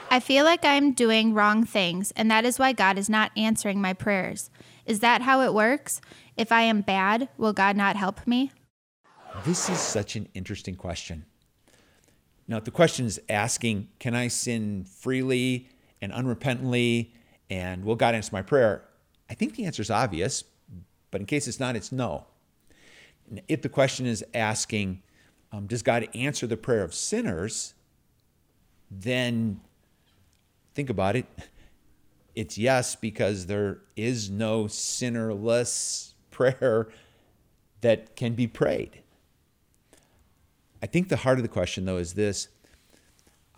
I 0.09 0.21
feel 0.21 0.45
like 0.45 0.65
I'm 0.65 0.93
doing 0.93 1.35
wrong 1.35 1.65
things, 1.65 2.13
and 2.13 2.31
that 2.31 2.45
is 2.45 2.59
why 2.59 2.73
God 2.73 2.97
is 2.97 3.11
not 3.11 3.33
answering 3.37 3.81
my 3.81 3.93
prayers. 3.93 4.51
Is 4.87 5.01
that 5.01 5.23
how 5.23 5.43
it 5.43 5.53
works? 5.53 6.01
If 6.37 6.53
I 6.53 6.63
am 6.63 6.83
bad, 6.83 7.29
will 7.39 7.55
God 7.55 7.77
not 7.77 7.97
help 7.97 8.27
me? 8.27 8.53
This 9.45 9.71
is 9.71 9.79
such 9.79 10.17
an 10.17 10.29
interesting 10.35 10.77
question. 10.77 11.25
Now, 12.47 12.61
the 12.61 12.71
question 12.71 13.07
is 13.07 13.21
asking, 13.29 13.89
can 13.99 14.15
I 14.15 14.29
sin 14.29 14.85
freely 14.85 15.69
and 16.01 16.13
unrepentantly? 16.13 17.13
And 17.49 17.85
will 17.85 17.97
God 17.97 18.15
answer 18.15 18.31
my 18.33 18.43
prayer? 18.43 18.83
I 19.31 19.35
think 19.35 19.57
the 19.57 19.65
answer 19.65 19.83
is 19.83 19.91
obvious, 19.91 20.45
but 21.11 21.21
in 21.21 21.27
case 21.27 21.49
it's 21.49 21.59
not, 21.59 21.75
it's 21.75 21.91
no. 21.91 22.27
If 23.49 23.63
the 23.63 23.69
question 23.69 24.07
is 24.07 24.25
asking, 24.35 25.03
um, 25.53 25.67
does 25.67 25.83
God 25.83 26.09
answer 26.15 26.47
the 26.47 26.57
prayer 26.57 26.83
of 26.83 26.95
sinners? 26.95 27.75
Then 28.91 29.61
think 30.75 30.91
about 30.91 31.17
it. 31.17 31.27
It's 32.35 32.59
yes, 32.59 32.95
because 32.97 33.47
there 33.47 33.79
is 33.97 34.29
no 34.29 34.67
sinnerless 34.67 36.13
prayer 36.37 36.89
that 37.81 38.15
can 38.15 38.35
be 38.35 38.47
prayed. 38.47 39.01
I 40.83 40.87
think 40.87 41.09
the 41.09 41.17
heart 41.17 41.39
of 41.39 41.43
the 41.43 41.49
question, 41.49 41.87
though, 41.87 41.97
is 41.97 42.13
this 42.13 42.49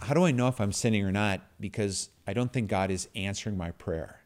How 0.01 0.15
do 0.15 0.25
I 0.25 0.31
know 0.31 0.47
if 0.47 0.61
I'm 0.61 0.71
sinning 0.71 1.05
or 1.05 1.11
not? 1.11 1.41
Because 1.59 2.11
I 2.25 2.33
don't 2.33 2.53
think 2.53 2.71
God 2.71 2.93
is 2.93 3.09
answering 3.17 3.57
my 3.57 3.73
prayer. 3.73 4.21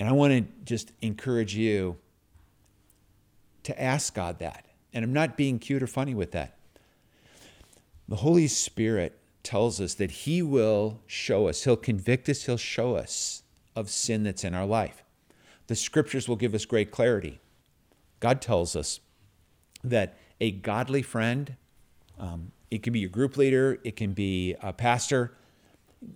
And 0.00 0.08
I 0.08 0.12
want 0.12 0.32
to 0.32 0.64
just 0.64 0.92
encourage 1.00 1.54
you 1.54 1.96
to 3.62 3.80
ask 3.80 4.12
God 4.12 4.40
that. 4.40 4.66
And 4.92 5.04
I'm 5.04 5.12
not 5.12 5.36
being 5.36 5.60
cute 5.60 5.80
or 5.80 5.86
funny 5.86 6.14
with 6.14 6.32
that. 6.32 6.58
The 8.08 8.16
Holy 8.16 8.48
Spirit 8.48 9.16
tells 9.44 9.80
us 9.80 9.94
that 9.94 10.10
He 10.10 10.42
will 10.42 10.98
show 11.06 11.46
us, 11.46 11.62
He'll 11.62 11.76
convict 11.76 12.28
us, 12.28 12.46
He'll 12.46 12.56
show 12.56 12.96
us 12.96 13.44
of 13.76 13.88
sin 13.88 14.24
that's 14.24 14.42
in 14.42 14.54
our 14.54 14.66
life. 14.66 15.04
The 15.66 15.76
scriptures 15.76 16.28
will 16.28 16.36
give 16.36 16.54
us 16.54 16.64
great 16.64 16.90
clarity. 16.90 17.40
God 18.20 18.40
tells 18.40 18.76
us 18.76 19.00
that 19.84 20.16
a 20.40 20.50
godly 20.50 21.02
friend, 21.02 21.56
um, 22.18 22.52
it 22.70 22.82
can 22.82 22.92
be 22.92 23.00
your 23.00 23.10
group 23.10 23.36
leader, 23.36 23.78
it 23.84 23.96
can 23.96 24.12
be 24.12 24.54
a 24.62 24.72
pastor, 24.72 25.34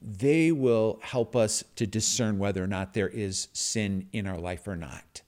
they 0.02 0.50
will 0.52 0.98
help 1.02 1.36
us 1.36 1.62
to 1.76 1.86
discern 1.86 2.38
whether 2.38 2.62
or 2.62 2.66
not 2.66 2.94
there 2.94 3.08
is 3.08 3.48
sin 3.52 4.08
in 4.12 4.26
our 4.26 4.38
life 4.38 4.66
or 4.66 4.76
not. 4.76 5.22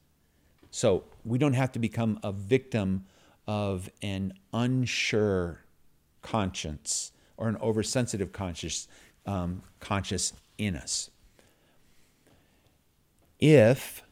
So 0.71 1.05
we 1.25 1.39
don't 1.39 1.55
have 1.55 1.73
to 1.73 1.79
become 1.79 2.19
a 2.23 2.33
victim 2.33 3.07
of 3.47 3.89
an 4.03 4.35
unsure 4.53 5.61
conscience 6.23 7.13
or 7.37 7.49
an 7.49 7.57
oversensitive 7.57 8.33
conscious, 8.33 8.89
um, 9.27 9.63
conscious 9.81 10.33
in 10.59 10.77
us. 10.77 11.11
If 13.41 14.03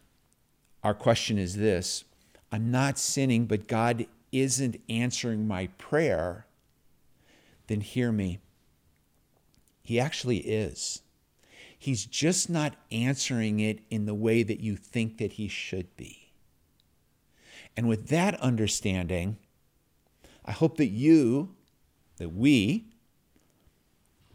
our 0.86 0.94
question 0.94 1.36
is 1.36 1.56
this 1.56 2.04
I'm 2.52 2.70
not 2.70 2.96
sinning, 2.96 3.46
but 3.46 3.66
God 3.66 4.06
isn't 4.30 4.80
answering 4.88 5.48
my 5.48 5.66
prayer, 5.78 6.46
then 7.66 7.80
hear 7.80 8.12
me. 8.12 8.38
He 9.82 9.98
actually 9.98 10.38
is. 10.38 11.02
He's 11.76 12.06
just 12.06 12.48
not 12.48 12.76
answering 12.92 13.58
it 13.58 13.80
in 13.90 14.06
the 14.06 14.14
way 14.14 14.44
that 14.44 14.60
you 14.60 14.76
think 14.76 15.18
that 15.18 15.32
he 15.32 15.48
should 15.48 15.96
be. 15.96 16.30
And 17.76 17.88
with 17.88 18.06
that 18.08 18.40
understanding, 18.40 19.38
I 20.44 20.52
hope 20.52 20.76
that 20.76 20.86
you, 20.86 21.56
that 22.18 22.32
we, 22.32 22.84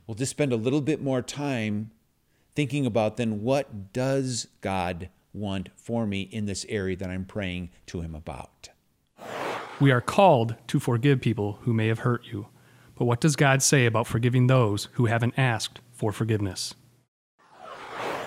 will 0.05 0.15
just 0.15 0.31
spend 0.31 0.51
a 0.51 0.57
little 0.57 0.81
bit 0.81 1.01
more 1.01 1.21
time 1.21 1.91
thinking 2.55 2.85
about 2.85 3.15
then 3.15 3.41
what 3.41 3.93
does 3.93 4.47
God 4.59 5.09
want 5.33 5.69
for 5.75 6.05
me 6.05 6.21
in 6.21 6.45
this 6.45 6.65
area 6.69 6.95
that 6.97 7.09
I'm 7.09 7.25
praying 7.25 7.69
to 7.87 8.01
Him 8.01 8.15
about. 8.15 8.69
We 9.79 9.91
are 9.91 10.01
called 10.01 10.55
to 10.67 10.79
forgive 10.79 11.21
people 11.21 11.59
who 11.61 11.73
may 11.73 11.87
have 11.87 11.99
hurt 11.99 12.25
you. 12.25 12.47
But 12.95 13.05
what 13.05 13.21
does 13.21 13.35
God 13.35 13.63
say 13.63 13.85
about 13.85 14.05
forgiving 14.05 14.47
those 14.47 14.89
who 14.93 15.07
haven't 15.07 15.33
asked 15.37 15.79
for 15.91 16.11
forgiveness? 16.11 16.75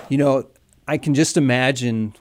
You 0.09 0.19
know, 0.19 0.49
I 0.89 0.99
can 0.99 1.15
just 1.15 1.37
imagine 1.37 2.15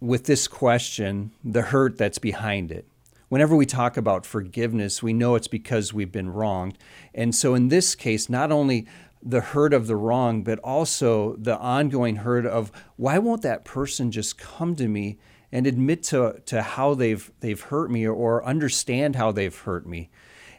with 0.00 0.24
this 0.24 0.46
question 0.46 1.32
the 1.42 1.62
hurt 1.62 1.96
that's 1.96 2.18
behind 2.18 2.70
it. 2.70 2.86
Whenever 3.28 3.56
we 3.56 3.66
talk 3.66 3.96
about 3.96 4.24
forgiveness, 4.24 5.02
we 5.02 5.12
know 5.12 5.34
it's 5.34 5.48
because 5.48 5.92
we've 5.92 6.12
been 6.12 6.30
wronged. 6.30 6.78
And 7.14 7.34
so 7.34 7.54
in 7.54 7.68
this 7.68 7.94
case, 7.94 8.28
not 8.28 8.52
only 8.52 8.86
the 9.22 9.40
hurt 9.40 9.72
of 9.72 9.86
the 9.86 9.96
wrong, 9.96 10.42
but 10.42 10.58
also 10.60 11.36
the 11.36 11.56
ongoing 11.58 12.16
hurt 12.16 12.46
of 12.46 12.70
why 12.96 13.18
won't 13.18 13.42
that 13.42 13.64
person 13.64 14.10
just 14.10 14.38
come 14.38 14.76
to 14.76 14.88
me 14.88 15.18
and 15.52 15.66
admit 15.66 16.02
to, 16.02 16.40
to 16.46 16.62
how 16.62 16.94
they've 16.94 17.30
they've 17.40 17.60
hurt 17.60 17.90
me 17.90 18.06
or, 18.06 18.44
understand 18.44 19.16
how 19.16 19.32
they've 19.32 19.56
hurt 19.56 19.86
me. 19.86 20.10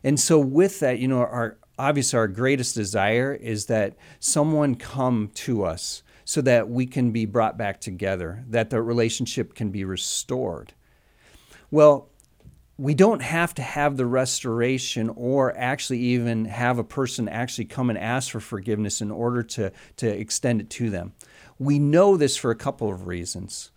And 0.04 0.20
so 0.20 0.39
with 0.39 0.80
that, 0.80 1.00
you 1.00 1.08
know, 1.08 1.20
our 1.20 1.58
obviously 1.78 2.17
our 2.17 2.28
greatest 2.28 2.76
desire 2.76 3.34
is 3.34 3.67
that 3.67 3.96
someone 4.20 4.76
come 4.76 5.30
to 5.34 5.63
us 5.63 6.04
so 6.26 6.41
that 6.41 6.70
we 6.70 6.86
can 6.86 7.12
be 7.12 7.26
brought 7.26 7.58
back 7.58 7.80
together, 7.80 8.43
that 8.50 8.70
the 8.70 8.82
relationship 8.82 9.54
can 9.54 9.70
be 9.70 9.86
restored. 9.86 10.74
Well, 11.72 12.10
we 12.78 12.94
don't 12.94 13.22
have 13.22 13.56
to 13.56 13.62
have 13.62 13.98
the 13.98 14.06
restoration 14.06 15.10
or 15.16 15.58
actually 15.58 16.00
even 16.00 16.46
have 16.46 16.78
a 16.78 16.84
person 16.84 17.28
actually 17.28 17.66
come 17.66 17.90
and 17.90 17.98
ask 17.98 18.32
for 18.32 18.40
forgiveness 18.40 19.02
in 19.02 19.10
order 19.10 19.42
to, 19.42 19.72
to 19.98 20.08
extend 20.08 20.62
it 20.62 20.70
to 20.70 20.90
them. 20.90 21.13
We 21.58 21.80
know 21.80 22.18
this 22.18 22.38
for 22.38 22.52
a 22.52 22.56
couple 22.56 22.92
of 22.92 23.08
reasons. 23.08 23.72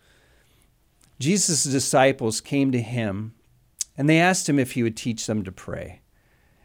Jesus' 1.18 1.64
disciples 1.64 2.40
came 2.40 2.72
to 2.72 2.80
him 2.80 3.34
and 3.96 4.08
they 4.08 4.20
asked 4.20 4.48
him 4.48 4.58
if 4.58 4.72
he 4.72 4.82
would 4.82 4.96
teach 4.96 5.26
them 5.26 5.44
to 5.44 5.52
pray. 5.52 6.02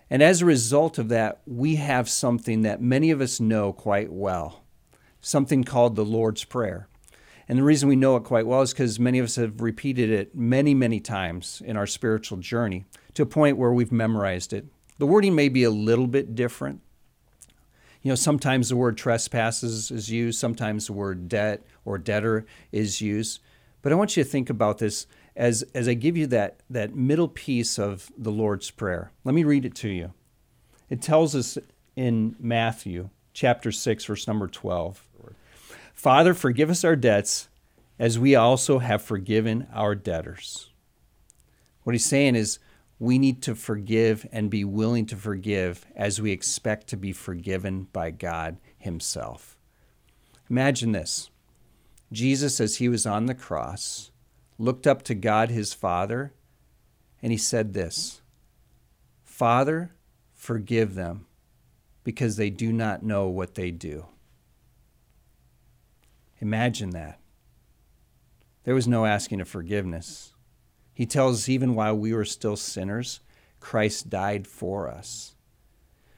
And 0.09 0.21
as 0.21 0.41
a 0.41 0.45
result 0.45 0.97
of 0.97 1.09
that, 1.09 1.41
we 1.47 1.75
have 1.75 2.09
something 2.09 2.61
that 2.61 2.81
many 2.81 3.11
of 3.11 3.21
us 3.21 3.39
know 3.39 3.73
quite 3.73 4.11
well 4.11 4.61
something 5.25 5.63
called 5.63 5.95
the 5.95 6.05
Lord's 6.05 6.43
Prayer. 6.43 6.87
And 7.47 7.59
the 7.59 7.63
reason 7.63 7.89
we 7.89 7.95
know 7.95 8.15
it 8.15 8.23
quite 8.23 8.47
well 8.47 8.61
is 8.61 8.73
because 8.73 8.99
many 8.99 9.19
of 9.19 9.25
us 9.25 9.35
have 9.35 9.61
repeated 9.61 10.09
it 10.09 10.35
many, 10.35 10.73
many 10.73 10.99
times 10.99 11.61
in 11.65 11.77
our 11.77 11.85
spiritual 11.85 12.39
journey 12.39 12.85
to 13.13 13.23
a 13.23 13.27
point 13.27 13.57
where 13.57 13.71
we've 13.71 13.91
memorized 13.91 14.51
it. 14.51 14.65
The 14.97 15.05
wording 15.05 15.35
may 15.35 15.49
be 15.49 15.63
a 15.63 15.69
little 15.69 16.07
bit 16.07 16.35
different. 16.35 16.81
You 18.01 18.09
know, 18.09 18.15
sometimes 18.15 18.69
the 18.69 18.75
word 18.75 18.97
trespasses 18.97 19.91
is 19.91 20.09
used, 20.11 20.39
sometimes 20.39 20.87
the 20.87 20.93
word 20.93 21.27
debt 21.27 21.65
or 21.85 21.97
debtor 21.97 22.45
is 22.71 23.01
used. 23.01 23.39
But 23.81 23.91
I 23.91 23.95
want 23.95 24.15
you 24.15 24.23
to 24.23 24.29
think 24.29 24.49
about 24.49 24.79
this 24.79 25.05
as, 25.35 25.63
as 25.73 25.87
I 25.87 25.93
give 25.93 26.15
you 26.15 26.27
that, 26.27 26.61
that 26.69 26.95
middle 26.95 27.27
piece 27.27 27.77
of 27.77 28.11
the 28.17 28.31
Lord's 28.31 28.71
Prayer. 28.71 29.11
Let 29.23 29.35
me 29.35 29.43
read 29.43 29.65
it 29.65 29.75
to 29.75 29.89
you. 29.89 30.13
It 30.89 31.01
tells 31.01 31.35
us 31.35 31.57
in 31.95 32.35
Matthew 32.39 33.09
chapter 33.33 33.71
6, 33.71 34.05
verse 34.05 34.27
number 34.27 34.47
12. 34.47 35.04
Father, 35.95 36.33
forgive 36.33 36.69
us 36.69 36.83
our 36.83 36.95
debts 36.95 37.49
as 37.97 38.19
we 38.19 38.35
also 38.35 38.79
have 38.79 39.01
forgiven 39.01 39.65
our 39.73 39.95
debtors. 39.95 40.69
What 41.83 41.93
he's 41.93 42.05
saying 42.05 42.35
is 42.35 42.59
we 42.99 43.17
need 43.17 43.41
to 43.43 43.55
forgive 43.55 44.27
and 44.31 44.49
be 44.49 44.63
willing 44.63 45.05
to 45.07 45.15
forgive 45.15 45.85
as 45.95 46.21
we 46.21 46.31
expect 46.31 46.87
to 46.87 46.97
be 46.97 47.11
forgiven 47.11 47.87
by 47.91 48.11
God 48.11 48.57
Himself. 48.77 49.57
Imagine 50.49 50.91
this 50.91 51.29
Jesus, 52.11 52.59
as 52.59 52.77
he 52.77 52.87
was 52.87 53.05
on 53.05 53.25
the 53.25 53.33
cross, 53.33 54.11
looked 54.57 54.85
up 54.85 55.01
to 55.03 55.15
God 55.15 55.49
his 55.49 55.73
Father, 55.73 56.33
and 57.21 57.31
he 57.31 57.37
said 57.37 57.73
this 57.73 58.21
Father, 59.23 59.95
forgive 60.33 60.95
them, 60.95 61.25
because 62.03 62.35
they 62.35 62.49
do 62.49 62.71
not 62.71 63.03
know 63.03 63.27
what 63.27 63.55
they 63.55 63.71
do. 63.71 64.05
Imagine 66.39 66.91
that. 66.91 67.19
There 68.63 68.75
was 68.75 68.87
no 68.87 69.05
asking 69.05 69.41
of 69.41 69.47
forgiveness. 69.47 70.33
He 70.93 71.05
tells 71.05 71.43
us 71.43 71.49
even 71.49 71.75
while 71.75 71.95
we 71.95 72.13
were 72.13 72.25
still 72.25 72.55
sinners, 72.55 73.19
Christ 73.59 74.09
died 74.09 74.47
for 74.47 74.89
us. 74.89 75.35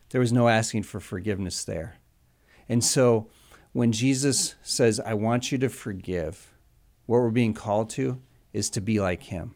There 0.09 0.21
was 0.21 0.31
no 0.31 0.47
asking 0.47 0.83
for 0.83 0.99
forgiveness 0.99 1.63
there. 1.63 1.97
And 2.69 2.83
so 2.83 3.29
when 3.73 3.91
Jesus 3.91 4.55
says, 4.63 4.99
I 4.99 5.13
want 5.13 5.51
you 5.51 5.57
to 5.59 5.69
forgive, 5.69 6.53
what 7.05 7.19
we're 7.19 7.29
being 7.29 7.53
called 7.53 7.89
to 7.91 8.21
is 8.53 8.69
to 8.71 8.81
be 8.81 8.99
like 8.99 9.23
him. 9.23 9.55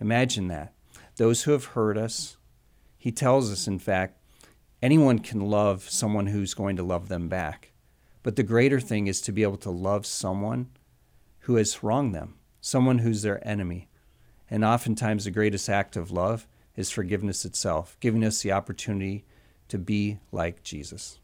Imagine 0.00 0.48
that. 0.48 0.74
Those 1.16 1.42
who 1.42 1.52
have 1.52 1.66
hurt 1.66 1.96
us, 1.96 2.36
he 2.96 3.12
tells 3.12 3.50
us, 3.52 3.66
in 3.66 3.78
fact, 3.78 4.18
anyone 4.80 5.18
can 5.18 5.40
love 5.40 5.88
someone 5.88 6.28
who's 6.28 6.54
going 6.54 6.76
to 6.76 6.82
love 6.82 7.08
them 7.08 7.28
back. 7.28 7.71
But 8.22 8.36
the 8.36 8.42
greater 8.42 8.80
thing 8.80 9.06
is 9.06 9.20
to 9.22 9.32
be 9.32 9.42
able 9.42 9.56
to 9.58 9.70
love 9.70 10.06
someone 10.06 10.68
who 11.40 11.56
has 11.56 11.82
wronged 11.82 12.14
them, 12.14 12.34
someone 12.60 12.98
who's 12.98 13.22
their 13.22 13.46
enemy. 13.46 13.88
And 14.48 14.64
oftentimes, 14.64 15.24
the 15.24 15.30
greatest 15.30 15.68
act 15.68 15.96
of 15.96 16.12
love 16.12 16.46
is 16.76 16.90
forgiveness 16.90 17.44
itself, 17.44 17.96
giving 18.00 18.24
us 18.24 18.42
the 18.42 18.52
opportunity 18.52 19.24
to 19.68 19.78
be 19.78 20.18
like 20.30 20.62
Jesus. 20.62 21.18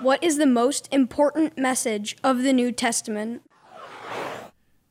What 0.00 0.22
is 0.22 0.36
the 0.36 0.46
most 0.46 0.88
important 0.92 1.56
message 1.58 2.16
of 2.22 2.42
the 2.42 2.52
New 2.52 2.70
Testament? 2.70 3.42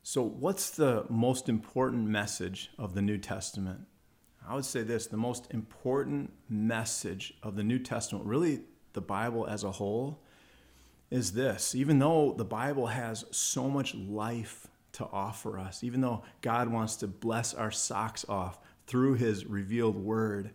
So, 0.02 0.22
what's 0.22 0.70
the 0.70 1.06
most 1.08 1.48
important 1.48 2.06
message 2.06 2.70
of 2.78 2.94
the 2.94 3.02
New 3.02 3.18
Testament? 3.18 3.80
I 4.46 4.54
would 4.54 4.64
say 4.64 4.82
this 4.82 5.06
the 5.06 5.16
most 5.16 5.48
important 5.50 6.32
message 6.48 7.34
of 7.42 7.56
the 7.56 7.64
New 7.64 7.78
Testament, 7.78 8.26
really 8.26 8.60
the 8.92 9.00
Bible 9.00 9.46
as 9.46 9.64
a 9.64 9.70
whole, 9.70 10.22
is 11.10 11.32
this. 11.32 11.74
Even 11.74 11.98
though 11.98 12.34
the 12.36 12.44
Bible 12.44 12.86
has 12.86 13.24
so 13.30 13.68
much 13.68 13.94
life 13.94 14.66
to 14.92 15.06
offer 15.12 15.58
us, 15.58 15.84
even 15.84 16.00
though 16.00 16.22
God 16.40 16.68
wants 16.68 16.96
to 16.96 17.06
bless 17.06 17.54
our 17.54 17.70
socks 17.70 18.24
off 18.28 18.58
through 18.86 19.14
His 19.14 19.46
revealed 19.46 19.96
word, 19.96 20.50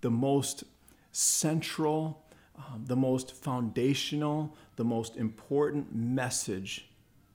the 0.00 0.10
most 0.10 0.64
central 1.12 2.22
um, 2.56 2.84
the 2.86 2.96
most 2.96 3.34
foundational, 3.34 4.54
the 4.76 4.84
most 4.84 5.16
important 5.16 5.94
message 5.94 6.88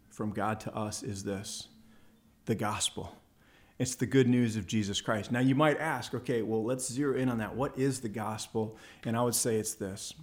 from 0.09 0.31
God 0.31 0.59
to 0.61 0.75
us 0.75 1.03
is 1.03 1.23
this 1.23 1.67
the 2.45 2.55
gospel. 2.55 3.15
It's 3.77 3.95
the 3.95 4.05
good 4.05 4.27
news 4.27 4.57
of 4.57 4.67
Jesus 4.67 5.01
Christ. 5.01 5.31
Now, 5.31 5.39
you 5.39 5.55
might 5.55 5.79
ask, 5.79 6.13
okay, 6.13 6.41
well, 6.43 6.63
let's 6.63 6.91
zero 6.91 7.15
in 7.17 7.29
on 7.29 7.39
that. 7.39 7.55
What 7.55 7.77
is 7.77 7.99
the 7.99 8.09
gospel? 8.09 8.77
And 9.05 9.17
I 9.17 9.23
would 9.23 9.35
say 9.35 9.55
it's 9.55 9.73
this 9.75 10.13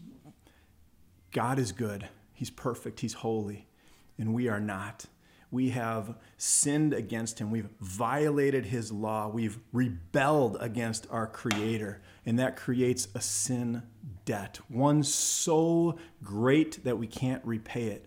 God 1.30 1.58
is 1.58 1.72
good, 1.72 2.08
He's 2.38 2.50
perfect, 2.50 3.00
He's 3.00 3.14
holy, 3.14 3.66
and 4.16 4.32
we 4.32 4.46
are 4.48 4.60
not. 4.60 5.06
We 5.50 5.70
have 5.70 6.14
sinned 6.36 6.94
against 6.94 7.40
him. 7.40 7.50
We've 7.50 7.70
violated 7.80 8.66
his 8.66 8.92
law. 8.92 9.28
We've 9.28 9.58
rebelled 9.72 10.56
against 10.60 11.08
our 11.10 11.26
Creator. 11.26 12.00
And 12.24 12.38
that 12.38 12.56
creates 12.56 13.08
a 13.14 13.20
sin 13.20 13.82
debt, 14.24 14.60
one 14.68 15.02
so 15.02 15.98
great 16.22 16.84
that 16.84 16.98
we 16.98 17.08
can't 17.08 17.44
repay 17.44 17.86
it. 17.86 18.06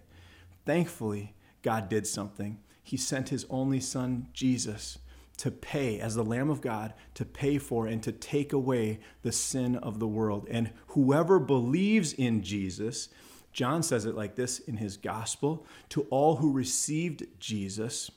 Thankfully, 0.65 1.33
God 1.61 1.89
did 1.89 2.07
something. 2.07 2.59
He 2.83 2.95
sent 2.95 3.29
his 3.29 3.45
only 3.49 3.81
Son, 3.81 4.27
Jesus, 4.31 4.99
to 5.37 5.51
pay, 5.51 5.99
as 5.99 6.15
the 6.15 6.23
Lamb 6.23 6.49
of 6.49 6.61
God, 6.61 6.93
to 7.15 7.25
pay 7.25 7.57
for 7.57 7.85
and 7.85 8.01
to 8.03 8.13
take 8.13 8.53
away 8.53 8.99
the 9.23 9.31
sin 9.33 9.75
of 9.75 9.99
the 9.99 10.07
world. 10.07 10.47
And 10.49 10.71
whoever 10.87 11.37
believes 11.37 12.13
in 12.13 12.43
Jesus, 12.43 13.09
John 13.51 13.83
says 13.83 14.05
it 14.05 14.15
like 14.15 14.35
this 14.35 14.59
in 14.59 14.77
his 14.77 14.97
gospel 14.97 15.65
To 15.89 16.03
all 16.09 16.37
who 16.37 16.51
received 16.51 17.27
Jesus, 17.39 18.11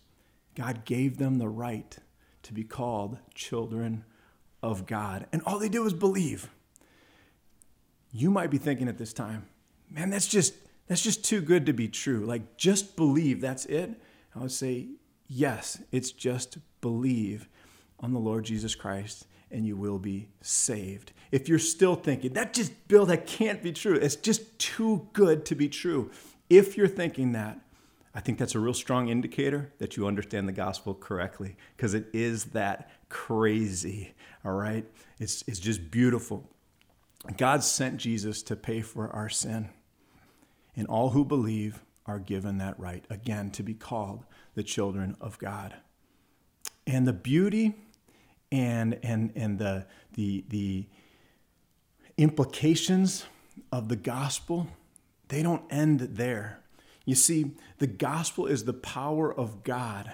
God 0.55 0.85
gave 0.85 1.19
them 1.19 1.39
the 1.39 1.49
right 1.49 1.97
to 2.45 2.53
be 2.53 2.65
called 2.65 3.19
children 3.35 4.05
of 4.63 4.87
God. 4.87 5.27
And 5.33 5.43
all 5.45 5.59
they 5.59 5.69
did 5.69 5.81
was 5.81 5.95
believe. 5.95 6.51
You 8.13 8.31
might 8.31 8.51
be 8.51 8.59
thinking 8.59 8.89
at 8.89 8.99
this 8.99 9.13
time, 9.13 9.47
man, 9.91 10.11
that's 10.11 10.29
just 10.29 10.55
that's 10.87 11.03
just 11.03 11.25
too 11.25 11.41
good 11.41 11.67
to 11.67 11.73
be 11.73 11.89
true. 11.89 12.25
Like 12.25 12.57
just 12.57 12.97
believe, 12.97 13.41
that's 13.41 13.65
it. 13.67 13.91
I 14.37 14.41
would 14.41 14.53
say, 14.53 14.89
yes, 15.29 15.81
it's 15.91 16.13
just 16.13 16.59
believe 16.81 17.49
on 18.01 18.13
the 18.13 18.21
Lord 18.21 18.45
Jesus 18.45 18.75
Christ 18.75 19.27
and 19.55 19.65
you 19.65 19.77
will 19.77 19.99
be 19.99 20.29
saved. 20.41 21.13
If 21.31 21.49
you're 21.49 21.59
still 21.59 21.95
thinking, 21.95 22.33
that 22.35 22.53
just, 22.53 22.89
Bill, 22.89 23.07
that 23.07 23.27
can't 23.27 23.63
be 23.63 23.73
true, 23.73 23.95
it's 23.95 24.17
just 24.17 24.59
too 24.59 25.09
good 25.13 25.47
to 25.47 25.55
be 25.55 25.69
true. 25.69 26.11
If 26.51 26.77
you're 26.77 26.89
thinking 26.89 27.33
that, 27.33 27.61
I 28.15 28.21
think 28.21 28.39
that's 28.39 28.55
a 28.55 28.61
real 28.61 28.75
strong 28.75 29.09
indicator 29.09 29.73
that 29.79 29.97
you 29.97 30.07
understand 30.07 30.49
the 30.49 30.53
gospel 30.53 30.95
correctly 30.95 31.57
because 31.77 31.95
it 31.95 32.07
is 32.13 32.47
that 32.47 32.91
crazy, 33.09 34.15
all 34.45 34.53
right? 34.53 34.85
It's, 35.19 35.43
it's 35.47 35.61
just 35.61 35.91
beautiful. 35.91 36.49
God 37.37 37.63
sent 37.63 37.97
Jesus 37.97 38.43
to 38.43 38.57
pay 38.57 38.83
for 38.83 39.09
our 39.11 39.29
sin, 39.29 39.71
and 40.77 40.87
all 40.89 41.11
who 41.11 41.25
believe 41.25 41.83
are 42.07 42.19
given 42.19 42.59
that 42.59 42.79
right, 42.79 43.05
again, 43.09 43.51
to 43.53 43.63
be 43.63 43.75
called 43.75 44.25
the 44.55 44.63
children 44.63 45.17
of 45.21 45.39
God. 45.39 45.75
And 46.87 47.07
the 47.07 47.13
beauty 47.13 47.75
and 48.55 49.01
and 49.03 49.33
and 49.35 49.59
the 49.59 49.85
the 50.15 50.45
the 50.49 50.87
implications 52.17 53.27
of 53.73 53.89
the 53.89 53.97
gospel 53.97 54.69
they 55.29 55.43
don't 55.43 55.65
end 55.71 56.01
there. 56.01 56.61
You 57.05 57.15
see 57.17 57.53
the 57.79 57.87
gospel 57.89 58.47
is 58.47 58.65
the 58.65 58.73
power 58.73 59.33
of 59.35 59.65
god 59.65 60.13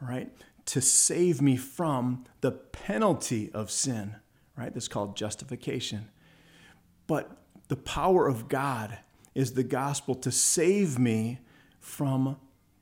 right 0.00 0.32
to 0.66 0.80
save 0.80 1.42
me 1.42 1.56
from 1.56 2.24
the 2.40 2.52
penalty 2.52 3.50
of 3.52 3.70
sin 3.70 4.16
right? 4.56 4.72
That's 4.72 4.88
called 4.88 5.18
justification. 5.18 6.08
But 7.06 7.30
the 7.68 7.76
power 7.76 8.26
of 8.26 8.48
god 8.48 8.98
is 9.34 9.52
the 9.52 9.64
gospel 9.64 10.14
to 10.14 10.32
save 10.32 10.98
me 10.98 11.40
from 11.78 12.38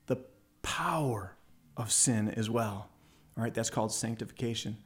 the 0.07 0.17
power 0.61 1.35
of 1.75 1.91
sin 1.91 2.29
as 2.29 2.49
well 2.49 2.89
all 3.37 3.43
right, 3.43 3.53
that's 3.53 3.69
called 3.69 3.91
sanctification. 3.91 4.77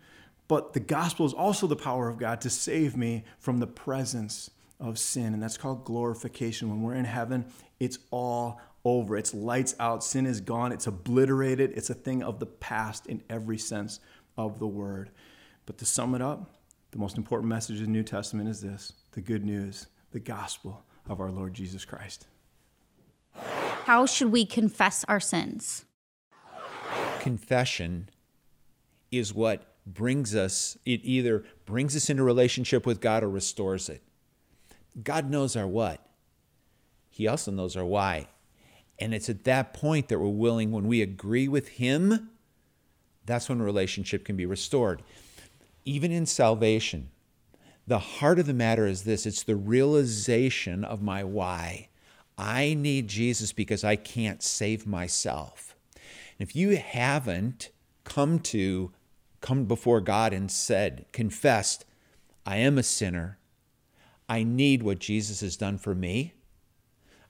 But 0.49 0.73
the 0.73 0.79
gospel 0.81 1.27
is 1.27 1.33
also 1.33 1.67
the 1.67 1.75
power 1.75 2.09
of 2.09 2.17
God 2.17 2.41
to 2.41 2.49
save 2.49 2.97
me 2.97 3.23
from 3.37 3.59
the 3.59 3.67
presence 3.67 4.49
of 4.79 4.97
sin. 4.97 5.33
And 5.33 5.41
that's 5.41 5.57
called 5.57 5.85
glorification. 5.85 6.69
When 6.69 6.81
we're 6.81 6.95
in 6.95 7.05
heaven, 7.05 7.45
it's 7.79 7.99
all 8.09 8.59
over. 8.83 9.15
It's 9.15 9.33
lights 9.33 9.75
out. 9.79 10.03
Sin 10.03 10.25
is 10.25 10.41
gone. 10.41 10.71
It's 10.71 10.87
obliterated. 10.87 11.73
It's 11.75 11.91
a 11.91 11.93
thing 11.93 12.23
of 12.23 12.39
the 12.39 12.47
past 12.47 13.05
in 13.05 13.21
every 13.29 13.59
sense 13.59 13.99
of 14.37 14.57
the 14.57 14.67
word. 14.67 15.11
But 15.67 15.77
to 15.77 15.85
sum 15.85 16.15
it 16.15 16.21
up, 16.21 16.55
the 16.91 16.97
most 16.97 17.17
important 17.17 17.47
message 17.47 17.75
of 17.75 17.85
the 17.85 17.91
New 17.91 18.03
Testament 18.03 18.49
is 18.49 18.59
this 18.59 18.93
the 19.11 19.21
good 19.21 19.45
news, 19.45 19.85
the 20.11 20.19
gospel 20.19 20.83
of 21.07 21.21
our 21.21 21.29
Lord 21.29 21.53
Jesus 21.53 21.85
Christ. 21.85 22.25
How 23.83 24.07
should 24.07 24.31
we 24.31 24.45
confess 24.45 25.05
our 25.07 25.19
sins? 25.19 25.85
Confession 27.19 28.09
is 29.11 29.31
what 29.33 29.75
brings 29.93 30.35
us, 30.35 30.77
it 30.85 31.01
either 31.03 31.43
brings 31.65 31.95
us 31.95 32.09
into 32.09 32.23
relationship 32.23 32.85
with 32.85 33.01
God 33.01 33.23
or 33.23 33.29
restores 33.29 33.89
it. 33.89 34.01
God 35.03 35.29
knows 35.29 35.55
our 35.55 35.67
what. 35.67 36.05
He 37.09 37.27
also 37.27 37.51
knows 37.51 37.75
our 37.75 37.85
why. 37.85 38.27
And 38.97 39.13
it's 39.13 39.29
at 39.29 39.45
that 39.45 39.73
point 39.73 40.09
that 40.09 40.19
we're 40.19 40.27
willing, 40.27 40.71
when 40.71 40.87
we 40.87 41.01
agree 41.01 41.47
with 41.47 41.69
Him, 41.69 42.29
that's 43.25 43.47
when 43.47 43.61
relationship 43.61 44.25
can 44.25 44.35
be 44.35 44.45
restored. 44.45 45.01
Even 45.85 46.11
in 46.11 46.25
salvation, 46.25 47.09
the 47.87 47.99
heart 47.99 48.39
of 48.39 48.45
the 48.45 48.53
matter 48.53 48.85
is 48.85 49.03
this 49.03 49.25
it's 49.25 49.43
the 49.43 49.55
realization 49.55 50.83
of 50.83 51.01
my 51.01 51.23
why. 51.23 51.89
I 52.37 52.73
need 52.73 53.07
Jesus 53.07 53.51
because 53.51 53.83
I 53.83 53.95
can't 53.95 54.41
save 54.41 54.87
myself. 54.87 55.75
And 55.95 56.47
if 56.47 56.55
you 56.55 56.77
haven't 56.77 57.69
come 58.03 58.39
to 58.39 58.91
come 59.41 59.65
before 59.65 60.01
God 60.01 60.33
and 60.33 60.49
said, 60.51 61.05
confessed, 61.11 61.85
I 62.45 62.57
am 62.57 62.77
a 62.77 62.83
sinner. 62.83 63.37
I 64.27 64.43
need 64.43 64.83
what 64.83 64.99
Jesus 64.99 65.41
has 65.41 65.57
done 65.57 65.77
for 65.77 65.95
me, 65.95 66.33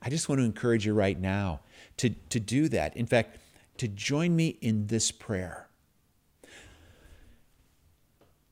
I 0.01 0.09
just 0.09 0.29
want 0.29 0.39
to 0.39 0.45
encourage 0.45 0.85
you 0.85 0.93
right 0.93 1.19
now 1.19 1.61
to, 1.97 2.09
to 2.09 2.39
do 2.39 2.69
that. 2.69 2.95
In 2.95 3.05
fact, 3.05 3.37
to 3.77 3.87
join 3.87 4.35
me 4.35 4.57
in 4.61 4.87
this 4.87 5.11
prayer. 5.11 5.67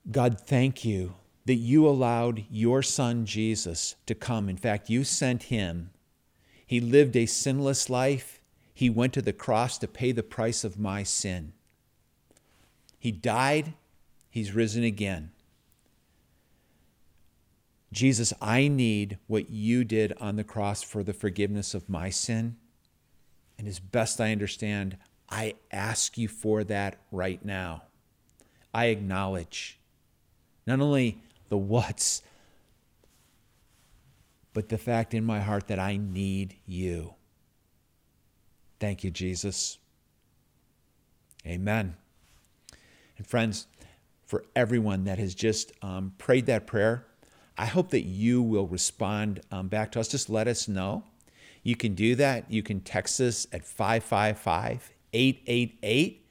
God, 0.09 0.39
thank 0.39 0.85
you 0.85 1.15
that 1.45 1.55
you 1.55 1.87
allowed 1.87 2.45
your 2.49 2.81
son 2.81 3.25
Jesus 3.25 3.95
to 4.05 4.15
come. 4.15 4.49
In 4.49 4.57
fact, 4.57 4.89
you 4.89 5.03
sent 5.03 5.43
him. 5.43 5.91
He 6.65 6.79
lived 6.79 7.15
a 7.15 7.25
sinless 7.25 7.89
life. 7.89 8.41
He 8.73 8.89
went 8.89 9.13
to 9.13 9.21
the 9.21 9.33
cross 9.33 9.77
to 9.79 9.87
pay 9.87 10.11
the 10.11 10.23
price 10.23 10.63
of 10.63 10.77
my 10.77 11.03
sin. 11.03 11.53
He 12.97 13.11
died. 13.11 13.73
He's 14.29 14.53
risen 14.53 14.83
again. 14.83 15.31
Jesus, 17.93 18.33
I 18.41 18.67
need 18.67 19.17
what 19.27 19.49
you 19.49 19.83
did 19.83 20.13
on 20.19 20.35
the 20.35 20.43
cross 20.43 20.83
for 20.83 21.03
the 21.03 21.13
forgiveness 21.13 21.73
of 21.73 21.89
my 21.89 22.09
sin. 22.09 22.57
And 23.57 23.67
as 23.67 23.79
best 23.79 24.19
I 24.19 24.31
understand, 24.31 24.97
I 25.29 25.55
ask 25.71 26.17
you 26.17 26.27
for 26.27 26.63
that 26.65 26.99
right 27.11 27.43
now. 27.43 27.83
I 28.73 28.87
acknowledge 28.87 29.79
not 30.65 30.81
only 30.81 31.21
the 31.49 31.57
what's, 31.57 32.21
but 34.53 34.69
the 34.69 34.77
fact 34.77 35.13
in 35.13 35.23
my 35.23 35.39
heart 35.39 35.67
that 35.67 35.79
I 35.79 35.97
need 35.97 36.55
you. 36.65 37.13
Thank 38.79 39.03
you, 39.03 39.11
Jesus. 39.11 39.77
Amen. 41.45 41.95
And 43.17 43.25
friends, 43.25 43.67
for 44.25 44.43
everyone 44.55 45.05
that 45.05 45.19
has 45.19 45.33
just 45.33 45.71
um, 45.81 46.13
prayed 46.17 46.45
that 46.47 46.67
prayer, 46.67 47.05
I 47.57 47.65
hope 47.65 47.89
that 47.91 48.03
you 48.03 48.41
will 48.41 48.67
respond 48.67 49.41
um, 49.51 49.67
back 49.67 49.91
to 49.93 49.99
us. 49.99 50.07
Just 50.07 50.29
let 50.29 50.47
us 50.47 50.67
know. 50.67 51.03
You 51.63 51.75
can 51.75 51.95
do 51.95 52.15
that. 52.15 52.51
You 52.51 52.61
can 52.61 52.81
text 52.81 53.19
us 53.19 53.47
at 53.51 53.65
555 53.65 54.91
888. 55.13 56.25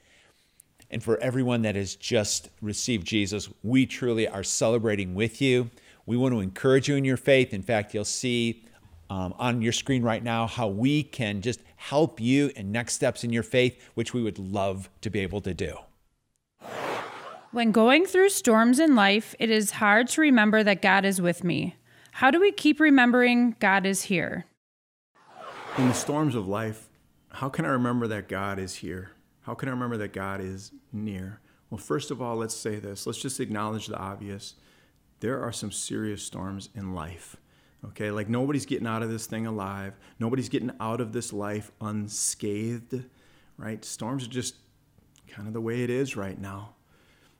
And 0.90 1.03
for 1.03 1.18
everyone 1.18 1.62
that 1.62 1.75
has 1.75 1.96
just 1.96 2.51
received 2.62 3.07
Jesus, 3.07 3.49
we 3.62 3.87
truly 3.87 4.29
are 4.29 4.44
celebrating 4.44 5.14
with 5.14 5.40
you. 5.40 5.70
We 6.05 6.16
want 6.16 6.33
to 6.35 6.40
encourage 6.40 6.88
you 6.88 6.94
in 6.94 7.05
your 7.05 7.16
faith. 7.16 7.53
In 7.53 7.62
fact, 7.62 7.92
you'll 7.92 8.05
see 8.05 8.64
um, 9.11 9.35
on 9.38 9.62
your 9.62 9.72
screen 9.72 10.03
right 10.03 10.22
now 10.22 10.46
how 10.46 10.68
we 10.68 11.03
can 11.03 11.40
just 11.42 11.61
help 11.77 12.20
you 12.20 12.53
in 12.55 12.70
next 12.70 12.94
steps 12.94 13.25
in 13.25 13.33
your 13.33 13.42
faith, 13.42 13.83
which 13.94 14.14
we 14.14 14.22
would 14.22 14.38
love 14.38 14.88
to 15.01 15.11
be 15.11 15.20
able 15.20 15.40
to 15.40 15.55
do. 15.55 15.77
When 17.57 17.73
going 17.73 18.05
through 18.05 18.29
storms 18.29 18.79
in 18.79 18.95
life, 18.95 19.35
it 19.38 19.49
is 19.49 19.71
hard 19.71 20.09
to 20.09 20.21
remember 20.21 20.62
that 20.62 20.83
God 20.83 21.07
is 21.07 21.23
with 21.23 21.42
me. 21.42 21.77
How 22.11 22.31
do 22.31 22.38
we 22.38 22.53
keep 22.53 22.79
remembering 22.79 23.57
God 23.61 23.87
is 23.87 24.03
here? 24.03 24.45
In 25.79 25.88
the 25.88 25.95
storms 25.95 26.35
of 26.35 26.47
life, 26.47 26.90
how 27.31 27.49
can 27.49 27.64
I 27.64 27.69
remember 27.69 28.07
that 28.09 28.29
God 28.29 28.59
is 28.59 28.75
here? 28.75 29.12
How 29.40 29.55
can 29.55 29.71
I 29.71 29.73
remember 29.73 29.97
that 29.97 30.12
God 30.12 30.42
is 30.42 30.71
near? 30.92 31.40
Well, 31.71 31.79
first 31.79 32.11
of 32.11 32.21
all, 32.21 32.37
let's 32.37 32.55
say 32.55 32.79
this. 32.79 33.07
Let's 33.07 33.23
just 33.23 33.40
acknowledge 33.40 33.87
the 33.87 33.97
obvious. 33.97 34.57
There 35.21 35.40
are 35.42 35.51
some 35.51 35.73
serious 35.73 36.23
storms 36.23 36.69
in 36.75 36.95
life. 36.95 37.37
Okay, 37.87 38.11
like 38.11 38.29
nobody's 38.29 38.66
getting 38.66 38.87
out 38.87 39.03
of 39.03 39.09
this 39.09 39.25
thing 39.25 39.47
alive. 39.47 39.95
Nobody's 40.21 40.51
getting 40.51 40.73
out 40.79 41.01
of 41.01 41.14
this 41.14 41.33
life 41.33 41.73
unscathed, 41.81 43.03
right? 43.57 43.83
Storms 43.83 44.27
are 44.27 44.31
just 44.31 44.57
kind 45.27 45.49
of 45.49 45.55
the 45.55 45.62
way 45.62 45.83
it 45.83 45.88
is 45.88 46.19
right 46.19 46.38
now. 46.38 46.76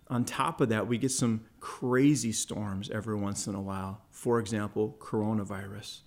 On 0.09 0.25
top 0.25 0.61
of 0.61 0.69
that, 0.69 0.87
we 0.87 0.99
get 0.99 1.11
some 1.11 1.43
crazy 1.61 2.33
storms 2.33 2.91
every 2.91 3.17
once 3.17 3.47
in 3.47 3.55
a 3.55 3.61
while. 3.61 4.03
For 4.11 4.39
example, 4.39 4.97
coronavirus. 5.01 6.01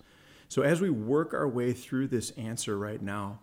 So, 0.48 0.62
as 0.62 0.80
we 0.80 0.90
work 0.90 1.34
our 1.34 1.48
way 1.48 1.72
through 1.72 2.08
this 2.08 2.30
answer 2.32 2.78
right 2.78 3.00
now, 3.00 3.40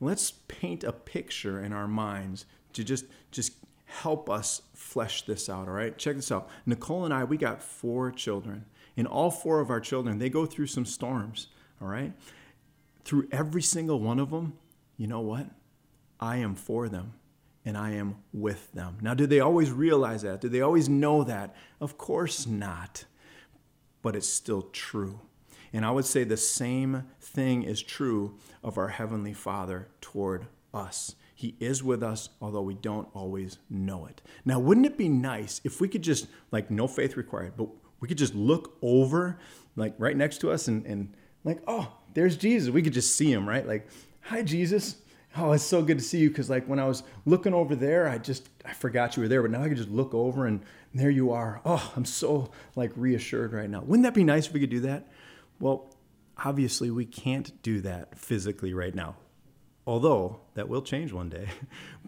let's 0.00 0.32
paint 0.48 0.82
a 0.84 0.92
picture 0.92 1.62
in 1.62 1.72
our 1.72 1.86
minds 1.86 2.46
to 2.72 2.84
just, 2.84 3.04
just 3.30 3.52
help 3.84 4.28
us 4.28 4.62
flesh 4.74 5.22
this 5.22 5.48
out, 5.48 5.68
all 5.68 5.74
right? 5.74 5.96
Check 5.96 6.16
this 6.16 6.32
out. 6.32 6.48
Nicole 6.66 7.04
and 7.04 7.14
I, 7.14 7.24
we 7.24 7.36
got 7.36 7.62
four 7.62 8.10
children. 8.10 8.64
And 8.96 9.06
all 9.06 9.30
four 9.30 9.60
of 9.60 9.70
our 9.70 9.80
children, 9.80 10.18
they 10.18 10.28
go 10.28 10.44
through 10.44 10.66
some 10.66 10.84
storms, 10.84 11.46
all 11.80 11.88
right? 11.88 12.12
Through 13.04 13.28
every 13.32 13.62
single 13.62 14.00
one 14.00 14.18
of 14.18 14.30
them, 14.30 14.58
you 14.96 15.06
know 15.06 15.20
what? 15.20 15.46
I 16.20 16.36
am 16.38 16.54
for 16.54 16.88
them 16.88 17.14
and 17.64 17.76
I 17.76 17.92
am 17.92 18.16
with 18.32 18.72
them. 18.72 18.98
Now, 19.00 19.14
did 19.14 19.30
they 19.30 19.40
always 19.40 19.70
realize 19.70 20.22
that? 20.22 20.40
Did 20.40 20.52
they 20.52 20.60
always 20.60 20.88
know 20.88 21.22
that? 21.24 21.54
Of 21.80 21.96
course 21.96 22.46
not. 22.46 23.04
But 24.02 24.16
it's 24.16 24.28
still 24.28 24.62
true. 24.62 25.20
And 25.72 25.84
I 25.84 25.90
would 25.90 26.04
say 26.04 26.24
the 26.24 26.36
same 26.36 27.04
thing 27.20 27.62
is 27.62 27.82
true 27.82 28.38
of 28.62 28.78
our 28.78 28.88
Heavenly 28.88 29.32
Father 29.32 29.88
toward 30.00 30.46
us. 30.74 31.14
He 31.34 31.56
is 31.60 31.82
with 31.82 32.02
us, 32.02 32.28
although 32.40 32.62
we 32.62 32.74
don't 32.74 33.08
always 33.14 33.58
know 33.70 34.06
it. 34.06 34.20
Now, 34.44 34.58
wouldn't 34.58 34.86
it 34.86 34.98
be 34.98 35.08
nice 35.08 35.60
if 35.64 35.80
we 35.80 35.88
could 35.88 36.02
just, 36.02 36.26
like, 36.50 36.70
no 36.70 36.86
faith 36.86 37.16
required, 37.16 37.54
but 37.56 37.68
we 38.00 38.08
could 38.08 38.18
just 38.18 38.34
look 38.34 38.76
over, 38.82 39.38
like, 39.76 39.94
right 39.98 40.16
next 40.16 40.38
to 40.38 40.50
us 40.50 40.68
and, 40.68 40.84
and 40.86 41.16
like, 41.44 41.60
oh, 41.66 41.92
there's 42.14 42.36
Jesus. 42.36 42.70
We 42.70 42.82
could 42.82 42.92
just 42.92 43.16
see 43.16 43.32
him, 43.32 43.48
right? 43.48 43.66
Like, 43.66 43.88
hi, 44.20 44.42
Jesus 44.42 44.96
oh, 45.36 45.52
it's 45.52 45.64
so 45.64 45.82
good 45.82 45.98
to 45.98 46.04
see 46.04 46.18
you. 46.18 46.28
Because 46.28 46.50
like 46.50 46.66
when 46.66 46.78
I 46.78 46.86
was 46.86 47.02
looking 47.24 47.54
over 47.54 47.74
there, 47.74 48.08
I 48.08 48.18
just 48.18 48.48
I 48.64 48.72
forgot 48.72 49.16
you 49.16 49.22
were 49.22 49.28
there, 49.28 49.42
but 49.42 49.50
now 49.50 49.62
I 49.62 49.68
can 49.68 49.76
just 49.76 49.90
look 49.90 50.14
over 50.14 50.46
and 50.46 50.62
there 50.94 51.10
you 51.10 51.32
are. 51.32 51.60
Oh, 51.64 51.92
I'm 51.96 52.04
so 52.04 52.50
like 52.76 52.92
reassured 52.96 53.52
right 53.52 53.68
now. 53.68 53.80
Wouldn't 53.82 54.04
that 54.04 54.14
be 54.14 54.24
nice 54.24 54.46
if 54.46 54.52
we 54.52 54.60
could 54.60 54.70
do 54.70 54.80
that? 54.80 55.08
Well, 55.60 55.94
obviously 56.44 56.90
we 56.90 57.04
can't 57.04 57.62
do 57.62 57.80
that 57.82 58.18
physically 58.18 58.74
right 58.74 58.94
now. 58.94 59.16
Although 59.86 60.40
that 60.54 60.68
will 60.68 60.82
change 60.82 61.12
one 61.12 61.28
day. 61.28 61.48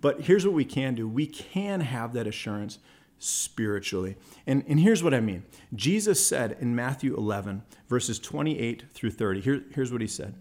But 0.01 0.21
here's 0.21 0.45
what 0.45 0.53
we 0.53 0.67
can 0.67 0.95
do. 0.95 1.09
We 1.09 1.27
can 1.27 1.81
have 1.81 2.13
that 2.13 2.27
assurance 2.27 2.79
spiritually. 3.19 4.17
And, 4.47 4.63
and 4.69 4.79
here's 4.79 5.03
what 5.03 5.15
I 5.15 5.21
mean. 5.21 5.45
Jesus 5.75 6.27
said 6.27 6.59
in 6.61 6.75
Matthew 6.75 7.17
11, 7.17 7.63
verses 7.89 8.19
28 8.19 8.85
through 8.93 9.13
30, 9.13 9.41
here, 9.41 9.63
here's 9.75 9.93
what 9.93 10.03
he 10.03 10.07
said 10.07 10.35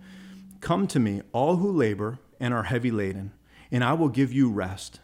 Come 0.60 0.86
to 0.88 1.00
me, 1.00 1.22
all 1.32 1.56
who 1.56 1.72
labor 1.72 2.19
and 2.43 2.53
are 2.53 2.63
heavy 2.63 2.91
laden, 2.91 3.32
and 3.71 3.86
I 3.86 3.93
will 3.93 4.10
give 4.10 4.34
you 4.34 4.51
rest. 4.51 4.99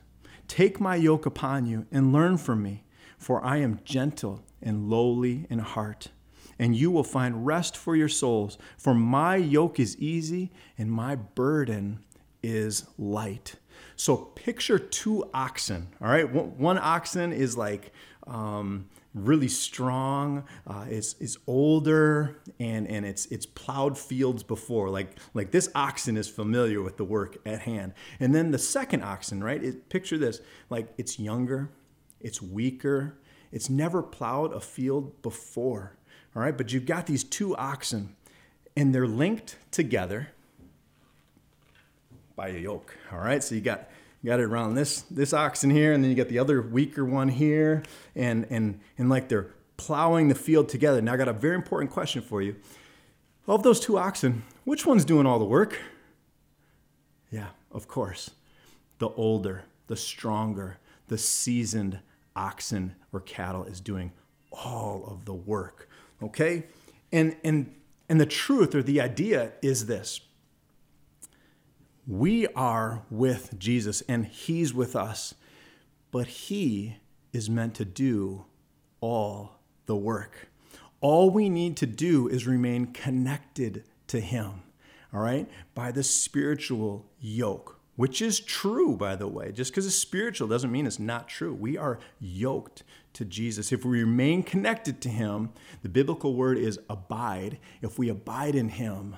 Take 0.50 0.82
my 0.82 0.98
yoke 0.98 1.26
upon 1.26 1.66
you 1.66 1.86
and 1.90 2.12
learn 2.12 2.38
from 2.38 2.62
me, 2.62 2.84
for 3.18 3.42
I 3.46 3.58
am 3.58 3.80
gentle 3.86 4.44
and 4.62 4.90
lowly 4.90 5.48
in 5.50 5.60
heart, 5.60 6.10
and 6.60 6.76
you 6.76 6.92
will 6.92 7.06
find 7.06 7.46
rest 7.46 7.78
for 7.78 7.96
your 7.96 8.10
souls. 8.10 8.58
For 8.78 8.94
my 8.94 9.38
yoke 9.38 9.80
is 9.80 9.98
easy 10.00 10.52
and 10.78 10.92
my 10.92 11.16
burden 11.16 12.04
is 12.44 12.88
light. 12.98 13.56
So 13.96 14.18
picture 14.18 14.78
two 14.78 15.24
oxen, 15.34 15.88
all 16.02 16.10
right? 16.10 16.30
One 16.30 16.78
oxen 16.78 17.32
is 17.32 17.56
like, 17.56 17.94
um, 18.28 18.90
really 19.14 19.48
strong. 19.48 20.44
Uh, 20.68 20.86
it's, 20.90 21.16
it's 21.20 21.38
older 21.48 22.40
and, 22.60 22.88
and 22.88 23.06
it's, 23.06 23.26
it's 23.28 23.46
plowed 23.46 23.98
fields 23.98 24.44
before. 24.44 24.90
Like, 24.90 25.18
like 25.34 25.52
this 25.52 25.70
oxen 25.74 26.16
is 26.18 26.30
familiar 26.30 26.82
with 26.82 26.98
the 26.98 27.04
work 27.04 27.38
at 27.46 27.62
hand. 27.62 27.94
And 28.20 28.34
then 28.36 28.52
the 28.52 28.60
second 28.60 29.04
oxen, 29.04 29.44
right? 29.44 29.64
It, 29.64 29.90
picture 29.90 30.18
this 30.18 30.42
like 30.70 30.88
it's 30.98 31.20
younger, 31.20 31.70
it's 32.20 32.42
weaker, 32.42 33.18
it's 33.52 33.70
never 33.70 34.04
plowed 34.04 34.54
a 34.54 34.60
field 34.60 35.22
before. 35.22 35.96
All 36.36 36.44
right, 36.44 36.56
but 36.56 36.72
you've 36.72 36.86
got 36.86 37.08
these 37.08 37.24
two 37.24 37.56
oxen 37.58 38.16
and 38.78 38.94
they're 38.94 39.08
linked 39.08 39.58
together 39.72 40.30
by 42.36 42.50
a 42.50 42.60
yoke. 42.60 42.96
All 43.12 43.20
right, 43.20 43.44
so 43.44 43.56
you 43.56 43.62
got 43.62 43.90
got 44.26 44.40
it 44.40 44.44
around 44.44 44.76
this 44.76 45.02
this 45.04 45.34
oxen 45.34 45.70
here, 45.70 45.94
and 45.94 46.04
then 46.04 46.10
you 46.12 46.18
got 46.18 46.28
the 46.28 46.40
other 46.40 46.62
weaker 46.62 47.06
one 47.06 47.30
here, 47.30 47.84
and 48.16 48.46
and 48.50 48.80
and 48.98 49.10
like 49.10 49.30
they're 49.30 49.52
plowing 49.78 50.28
the 50.28 50.36
field 50.36 50.68
together. 50.68 51.02
Now 51.02 51.14
I 51.14 51.18
got 51.18 51.28
a 51.30 51.34
very 51.34 51.56
important 51.56 51.92
question 51.92 52.22
for 52.22 52.42
you. 52.42 52.56
Of 53.48 53.64
those 53.64 53.80
two 53.80 53.98
oxen, 53.98 54.44
which 54.64 54.86
one's 54.86 55.06
doing 55.06 55.26
all 55.26 55.40
the 55.40 55.46
work? 55.46 55.80
Yeah, 57.32 57.48
of 57.72 57.88
course. 57.88 58.32
The 59.00 59.10
older, 59.10 59.64
the 59.88 59.96
stronger, 59.96 60.78
the 61.08 61.18
seasoned 61.18 62.00
oxen 62.36 62.96
or 63.12 63.22
cattle 63.22 63.64
is 63.64 63.80
doing 63.80 64.12
all 64.52 65.06
of 65.08 65.26
the 65.26 65.34
work. 65.34 65.90
Okay? 66.22 66.66
And 67.12 67.36
and 67.44 67.74
and 68.08 68.20
the 68.20 68.26
truth 68.26 68.76
or 68.76 68.84
the 68.84 69.02
idea 69.02 69.54
is 69.62 69.86
this 69.86 70.22
we 72.10 72.48
are 72.48 73.04
with 73.12 73.60
Jesus 73.60 74.02
and 74.10 74.26
He's 74.26 74.74
with 74.74 74.96
us, 74.96 75.36
but 76.10 76.26
He 76.28 76.98
is 77.32 77.52
meant 77.52 77.76
to 77.76 77.86
do 77.86 78.46
all 79.00 79.60
the 79.86 79.96
work. 79.96 80.50
All 81.02 81.30
we 81.30 81.50
need 81.50 81.78
to 81.78 81.86
do 81.86 82.28
is 82.28 82.48
remain 82.48 82.88
connected 82.88 83.84
to 84.08 84.20
Him, 84.20 84.64
all 85.14 85.22
right, 85.22 85.48
by 85.76 85.92
the 85.92 86.02
spiritual 86.02 87.06
yoke. 87.22 87.80
which 88.00 88.22
is 88.22 88.40
true, 88.40 88.96
by 88.96 89.14
the 89.14 89.28
way. 89.28 89.52
Just 89.52 89.74
because 89.74 89.86
it's 89.86 89.94
spiritual 89.94 90.48
doesn't 90.48 90.72
mean 90.72 90.88
it's 90.88 91.00
not 91.00 91.28
true. 91.28 91.54
We 91.54 91.78
are 91.78 92.00
yoked 92.22 92.84
to 93.12 93.26
Jesus. 93.26 93.74
If 93.74 93.84
we 93.84 94.00
remain 94.00 94.42
connected 94.42 95.02
to 95.02 95.10
Him, 95.10 95.50
the 95.82 95.90
biblical 95.90 96.34
word 96.34 96.58
is 96.58 96.80
abide. 96.90 97.60
If 97.82 98.00
we 98.00 98.08
abide 98.08 98.56
in 98.56 98.70
Him, 98.70 99.18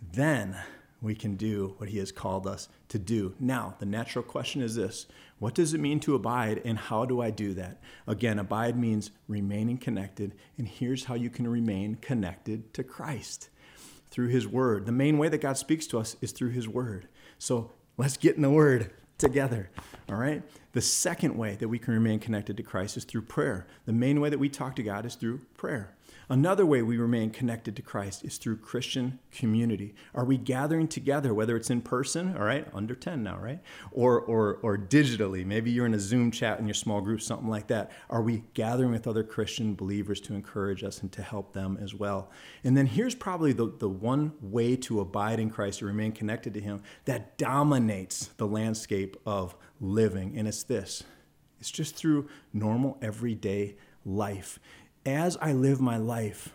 then 0.00 0.56
we 1.04 1.14
can 1.14 1.36
do 1.36 1.74
what 1.78 1.88
He 1.90 1.98
has 1.98 2.10
called 2.10 2.46
us 2.46 2.68
to 2.88 2.98
do. 2.98 3.34
Now, 3.38 3.74
the 3.78 3.86
natural 3.86 4.24
question 4.24 4.62
is 4.62 4.74
this 4.74 5.06
What 5.38 5.54
does 5.54 5.74
it 5.74 5.80
mean 5.80 6.00
to 6.00 6.14
abide, 6.14 6.62
and 6.64 6.78
how 6.78 7.04
do 7.04 7.20
I 7.20 7.30
do 7.30 7.54
that? 7.54 7.80
Again, 8.06 8.38
abide 8.38 8.78
means 8.78 9.10
remaining 9.28 9.78
connected, 9.78 10.34
and 10.58 10.66
here's 10.66 11.04
how 11.04 11.14
you 11.14 11.30
can 11.30 11.46
remain 11.46 11.96
connected 11.96 12.72
to 12.74 12.82
Christ 12.82 13.50
through 14.10 14.28
His 14.28 14.46
Word. 14.46 14.86
The 14.86 14.92
main 14.92 15.18
way 15.18 15.28
that 15.28 15.40
God 15.40 15.58
speaks 15.58 15.86
to 15.88 15.98
us 15.98 16.16
is 16.20 16.32
through 16.32 16.50
His 16.50 16.68
Word. 16.68 17.08
So 17.38 17.72
let's 17.96 18.16
get 18.16 18.36
in 18.36 18.42
the 18.42 18.50
Word 18.50 18.90
together. 19.18 19.70
All 20.08 20.16
right? 20.16 20.42
The 20.72 20.80
second 20.80 21.36
way 21.36 21.56
that 21.56 21.68
we 21.68 21.78
can 21.78 21.94
remain 21.94 22.18
connected 22.18 22.56
to 22.56 22.62
Christ 22.62 22.96
is 22.96 23.04
through 23.04 23.22
prayer. 23.22 23.66
The 23.86 23.92
main 23.92 24.20
way 24.20 24.30
that 24.30 24.38
we 24.38 24.48
talk 24.48 24.76
to 24.76 24.82
God 24.82 25.06
is 25.06 25.14
through 25.14 25.40
prayer. 25.56 25.94
Another 26.28 26.64
way 26.64 26.80
we 26.80 26.96
remain 26.96 27.30
connected 27.30 27.76
to 27.76 27.82
Christ 27.82 28.24
is 28.24 28.38
through 28.38 28.56
Christian 28.56 29.18
community. 29.30 29.94
Are 30.14 30.24
we 30.24 30.38
gathering 30.38 30.88
together, 30.88 31.34
whether 31.34 31.56
it's 31.56 31.70
in 31.70 31.82
person, 31.82 32.34
all 32.36 32.44
right, 32.44 32.66
under 32.72 32.94
10 32.94 33.22
now, 33.22 33.38
right? 33.38 33.60
Or, 33.92 34.20
or, 34.20 34.58
or 34.62 34.78
digitally? 34.78 35.44
Maybe 35.44 35.70
you're 35.70 35.84
in 35.84 35.94
a 35.94 35.98
Zoom 35.98 36.30
chat 36.30 36.58
in 36.58 36.66
your 36.66 36.74
small 36.74 37.02
group, 37.02 37.20
something 37.20 37.48
like 37.48 37.66
that. 37.66 37.90
Are 38.08 38.22
we 38.22 38.44
gathering 38.54 38.90
with 38.90 39.06
other 39.06 39.22
Christian 39.22 39.74
believers 39.74 40.20
to 40.22 40.34
encourage 40.34 40.82
us 40.82 41.02
and 41.02 41.12
to 41.12 41.22
help 41.22 41.52
them 41.52 41.78
as 41.80 41.94
well? 41.94 42.30
And 42.62 42.76
then 42.76 42.86
here's 42.86 43.14
probably 43.14 43.52
the, 43.52 43.72
the 43.78 43.88
one 43.88 44.32
way 44.40 44.76
to 44.76 45.00
abide 45.00 45.40
in 45.40 45.50
Christ, 45.50 45.80
to 45.80 45.86
remain 45.86 46.12
connected 46.12 46.54
to 46.54 46.60
Him, 46.60 46.82
that 47.04 47.36
dominates 47.36 48.28
the 48.38 48.46
landscape 48.46 49.16
of 49.26 49.54
living. 49.80 50.38
And 50.38 50.48
it's 50.48 50.62
this 50.62 51.04
it's 51.60 51.70
just 51.70 51.96
through 51.96 52.28
normal, 52.52 52.98
everyday 53.00 53.76
life 54.04 54.58
as 55.06 55.36
I 55.40 55.52
live 55.52 55.80
my 55.80 55.96
life, 55.96 56.54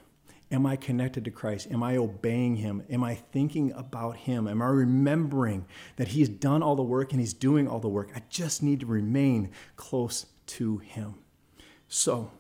am 0.52 0.66
I 0.66 0.76
connected 0.76 1.26
to 1.26 1.32
Christ? 1.32 1.68
Am 1.72 1.84
I 1.84 1.98
obeying 1.98 2.56
Him? 2.56 2.84
Am 2.90 3.04
I 3.04 3.16
thinking 3.16 3.72
about 3.74 4.18
Him? 4.18 4.48
Am 4.48 4.62
I 4.62 4.68
remembering 4.68 5.66
that 5.98 6.10
He's 6.10 6.30
done 6.30 6.64
all 6.64 6.76
the 6.76 6.84
work 6.84 7.12
and 7.12 7.20
He's 7.20 7.34
doing 7.34 7.68
all 7.68 7.80
the 7.80 7.88
work? 7.88 8.10
I 8.16 8.24
just 8.30 8.64
need 8.64 8.80
to 8.82 8.86
remain 8.86 9.52
close 9.76 10.26
to 10.48 10.78
Him. 10.80 11.16
So, 11.88 12.32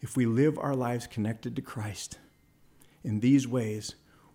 if 0.00 0.16
we 0.16 0.26
live 0.26 0.58
our 0.58 0.74
lives 0.74 1.06
connected 1.06 1.54
to 1.56 1.62
Christ 1.62 2.18
in 3.04 3.20
these 3.20 3.46
ways, 3.46 3.94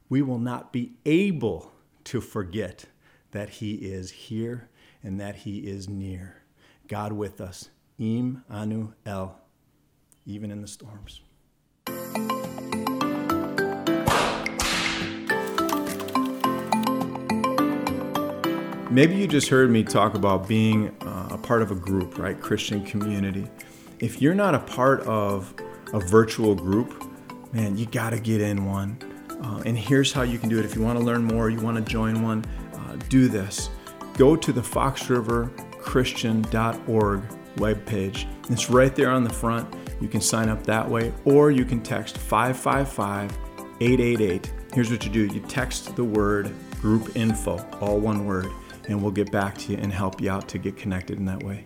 we 0.10 0.22
will 0.22 0.40
not 0.40 0.72
be 0.72 0.94
able 1.06 1.74
to 2.06 2.22
forget 2.22 2.86
that 3.32 3.50
He 3.50 3.74
is 3.76 4.12
here 4.12 4.70
and 5.04 5.20
that 5.20 5.38
He 5.38 5.60
is 5.60 5.90
near. 5.90 6.44
God 6.88 7.12
with 7.14 7.42
us. 7.42 7.70
Im 8.00 8.44
Anu 8.50 8.94
El 9.06 9.40
even 10.28 10.52
in 10.52 10.62
the 10.62 10.68
storms. 10.68 11.22
Maybe 18.90 19.16
you 19.16 19.28
just 19.28 19.50
heard 19.50 19.70
me 19.70 19.84
talk 19.84 20.16
about 20.16 20.48
being 20.48 20.96
uh, 21.02 21.28
a 21.32 21.38
part 21.38 21.62
of 21.62 21.72
a 21.72 21.76
group, 21.76 22.18
right? 22.18 22.40
Christian 22.40 22.86
community. 22.86 23.50
If 24.00 24.22
you're 24.22 24.34
not 24.34 24.56
a 24.56 24.60
part 24.60 25.02
of 25.02 25.54
a 25.94 26.00
virtual 26.00 26.56
group, 26.56 27.04
man, 27.54 27.78
you 27.78 27.86
got 27.86 28.10
to 28.10 28.20
get 28.20 28.42
in 28.42 28.66
one. 28.66 28.98
Uh, 29.42 29.62
and 29.66 29.78
here's 29.78 30.12
how 30.12 30.24
you 30.24 30.40
can 30.40 30.50
do 30.50 30.60
it. 30.60 30.66
If 30.66 30.76
you 30.76 30.82
want 30.82 31.00
to 31.00 31.06
learn 31.06 31.24
more, 31.24 31.50
you 31.50 31.62
want 31.62 31.78
to 31.78 31.84
join 31.84 32.22
one, 32.24 32.44
uh, 32.74 32.98
do 33.10 33.28
this. 33.28 33.70
Go 34.18 34.36
to 34.36 34.52
the 34.52 34.62
foxriverchristian.org 34.62 37.22
webpage. 37.58 38.26
It's 38.50 38.70
right 38.70 38.96
there 38.96 39.10
on 39.10 39.24
the 39.24 39.34
front. 39.34 39.74
You 40.00 40.08
can 40.08 40.22
sign 40.22 40.50
up 40.50 40.64
that 40.66 40.88
way, 40.88 41.14
or 41.26 41.52
you 41.52 41.66
can 41.66 41.82
text 41.82 42.18
555 42.18 43.32
888. 43.80 44.54
Here's 44.74 44.92
what 44.92 45.06
you 45.06 45.12
do 45.12 45.26
you 45.26 45.40
text 45.42 45.96
the 45.96 46.04
word 46.04 46.54
group 46.82 47.16
info, 47.16 47.66
all 47.82 48.00
one 48.00 48.26
word, 48.26 48.48
and 48.88 49.02
we'll 49.02 49.12
get 49.12 49.32
back 49.32 49.58
to 49.58 49.72
you 49.72 49.78
and 49.78 49.92
help 49.92 50.22
you 50.22 50.30
out 50.30 50.48
to 50.50 50.58
get 50.58 50.78
connected 50.78 51.18
in 51.18 51.26
that 51.26 51.44
way. 51.44 51.66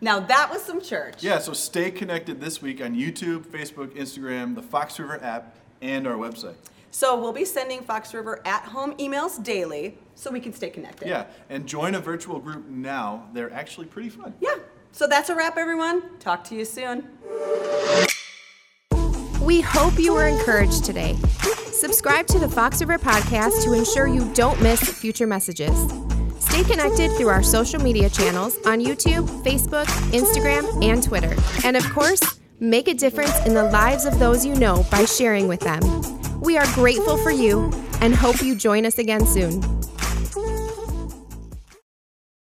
Now 0.00 0.20
that 0.20 0.48
was 0.50 0.62
some 0.62 0.80
church. 0.80 1.22
Yeah, 1.22 1.38
so 1.38 1.52
stay 1.52 1.90
connected 1.90 2.40
this 2.40 2.62
week 2.62 2.80
on 2.80 2.94
YouTube, 2.94 3.46
Facebook, 3.46 3.96
Instagram, 3.96 4.54
the 4.54 4.62
Fox 4.62 4.98
River 4.98 5.22
app, 5.22 5.56
and 5.82 6.06
our 6.06 6.14
website. 6.14 6.54
So 6.90 7.20
we'll 7.20 7.32
be 7.32 7.44
sending 7.44 7.82
Fox 7.82 8.14
River 8.14 8.40
at 8.44 8.62
home 8.62 8.96
emails 8.96 9.42
daily 9.42 9.98
so 10.14 10.30
we 10.30 10.40
can 10.40 10.52
stay 10.52 10.70
connected. 10.70 11.08
Yeah, 11.08 11.26
and 11.50 11.66
join 11.66 11.94
a 11.94 12.00
virtual 12.00 12.38
group 12.38 12.66
now. 12.68 13.28
They're 13.32 13.52
actually 13.52 13.86
pretty 13.86 14.08
fun. 14.08 14.34
Yeah. 14.40 14.54
So 14.98 15.06
that's 15.06 15.30
a 15.30 15.34
wrap, 15.36 15.56
everyone. 15.56 16.02
Talk 16.18 16.42
to 16.48 16.56
you 16.56 16.64
soon. 16.64 17.06
We 19.40 19.60
hope 19.60 19.96
you 19.96 20.12
were 20.12 20.26
encouraged 20.26 20.84
today. 20.84 21.16
Subscribe 21.70 22.26
to 22.26 22.40
the 22.40 22.48
Fox 22.48 22.80
River 22.80 22.98
Podcast 22.98 23.62
to 23.62 23.74
ensure 23.74 24.08
you 24.08 24.28
don't 24.34 24.60
miss 24.60 24.80
future 24.80 25.28
messages. 25.28 25.78
Stay 26.40 26.64
connected 26.64 27.12
through 27.12 27.28
our 27.28 27.44
social 27.44 27.80
media 27.80 28.10
channels 28.10 28.56
on 28.66 28.80
YouTube, 28.80 29.28
Facebook, 29.44 29.86
Instagram, 30.10 30.84
and 30.84 31.00
Twitter. 31.00 31.36
And 31.62 31.76
of 31.76 31.88
course, 31.90 32.40
make 32.58 32.88
a 32.88 32.94
difference 32.94 33.38
in 33.46 33.54
the 33.54 33.70
lives 33.70 34.04
of 34.04 34.18
those 34.18 34.44
you 34.44 34.56
know 34.56 34.84
by 34.90 35.04
sharing 35.04 35.46
with 35.46 35.60
them. 35.60 35.80
We 36.40 36.58
are 36.58 36.66
grateful 36.74 37.18
for 37.18 37.30
you 37.30 37.70
and 38.00 38.16
hope 38.16 38.42
you 38.42 38.56
join 38.56 38.84
us 38.84 38.98
again 38.98 39.24
soon. 39.24 39.62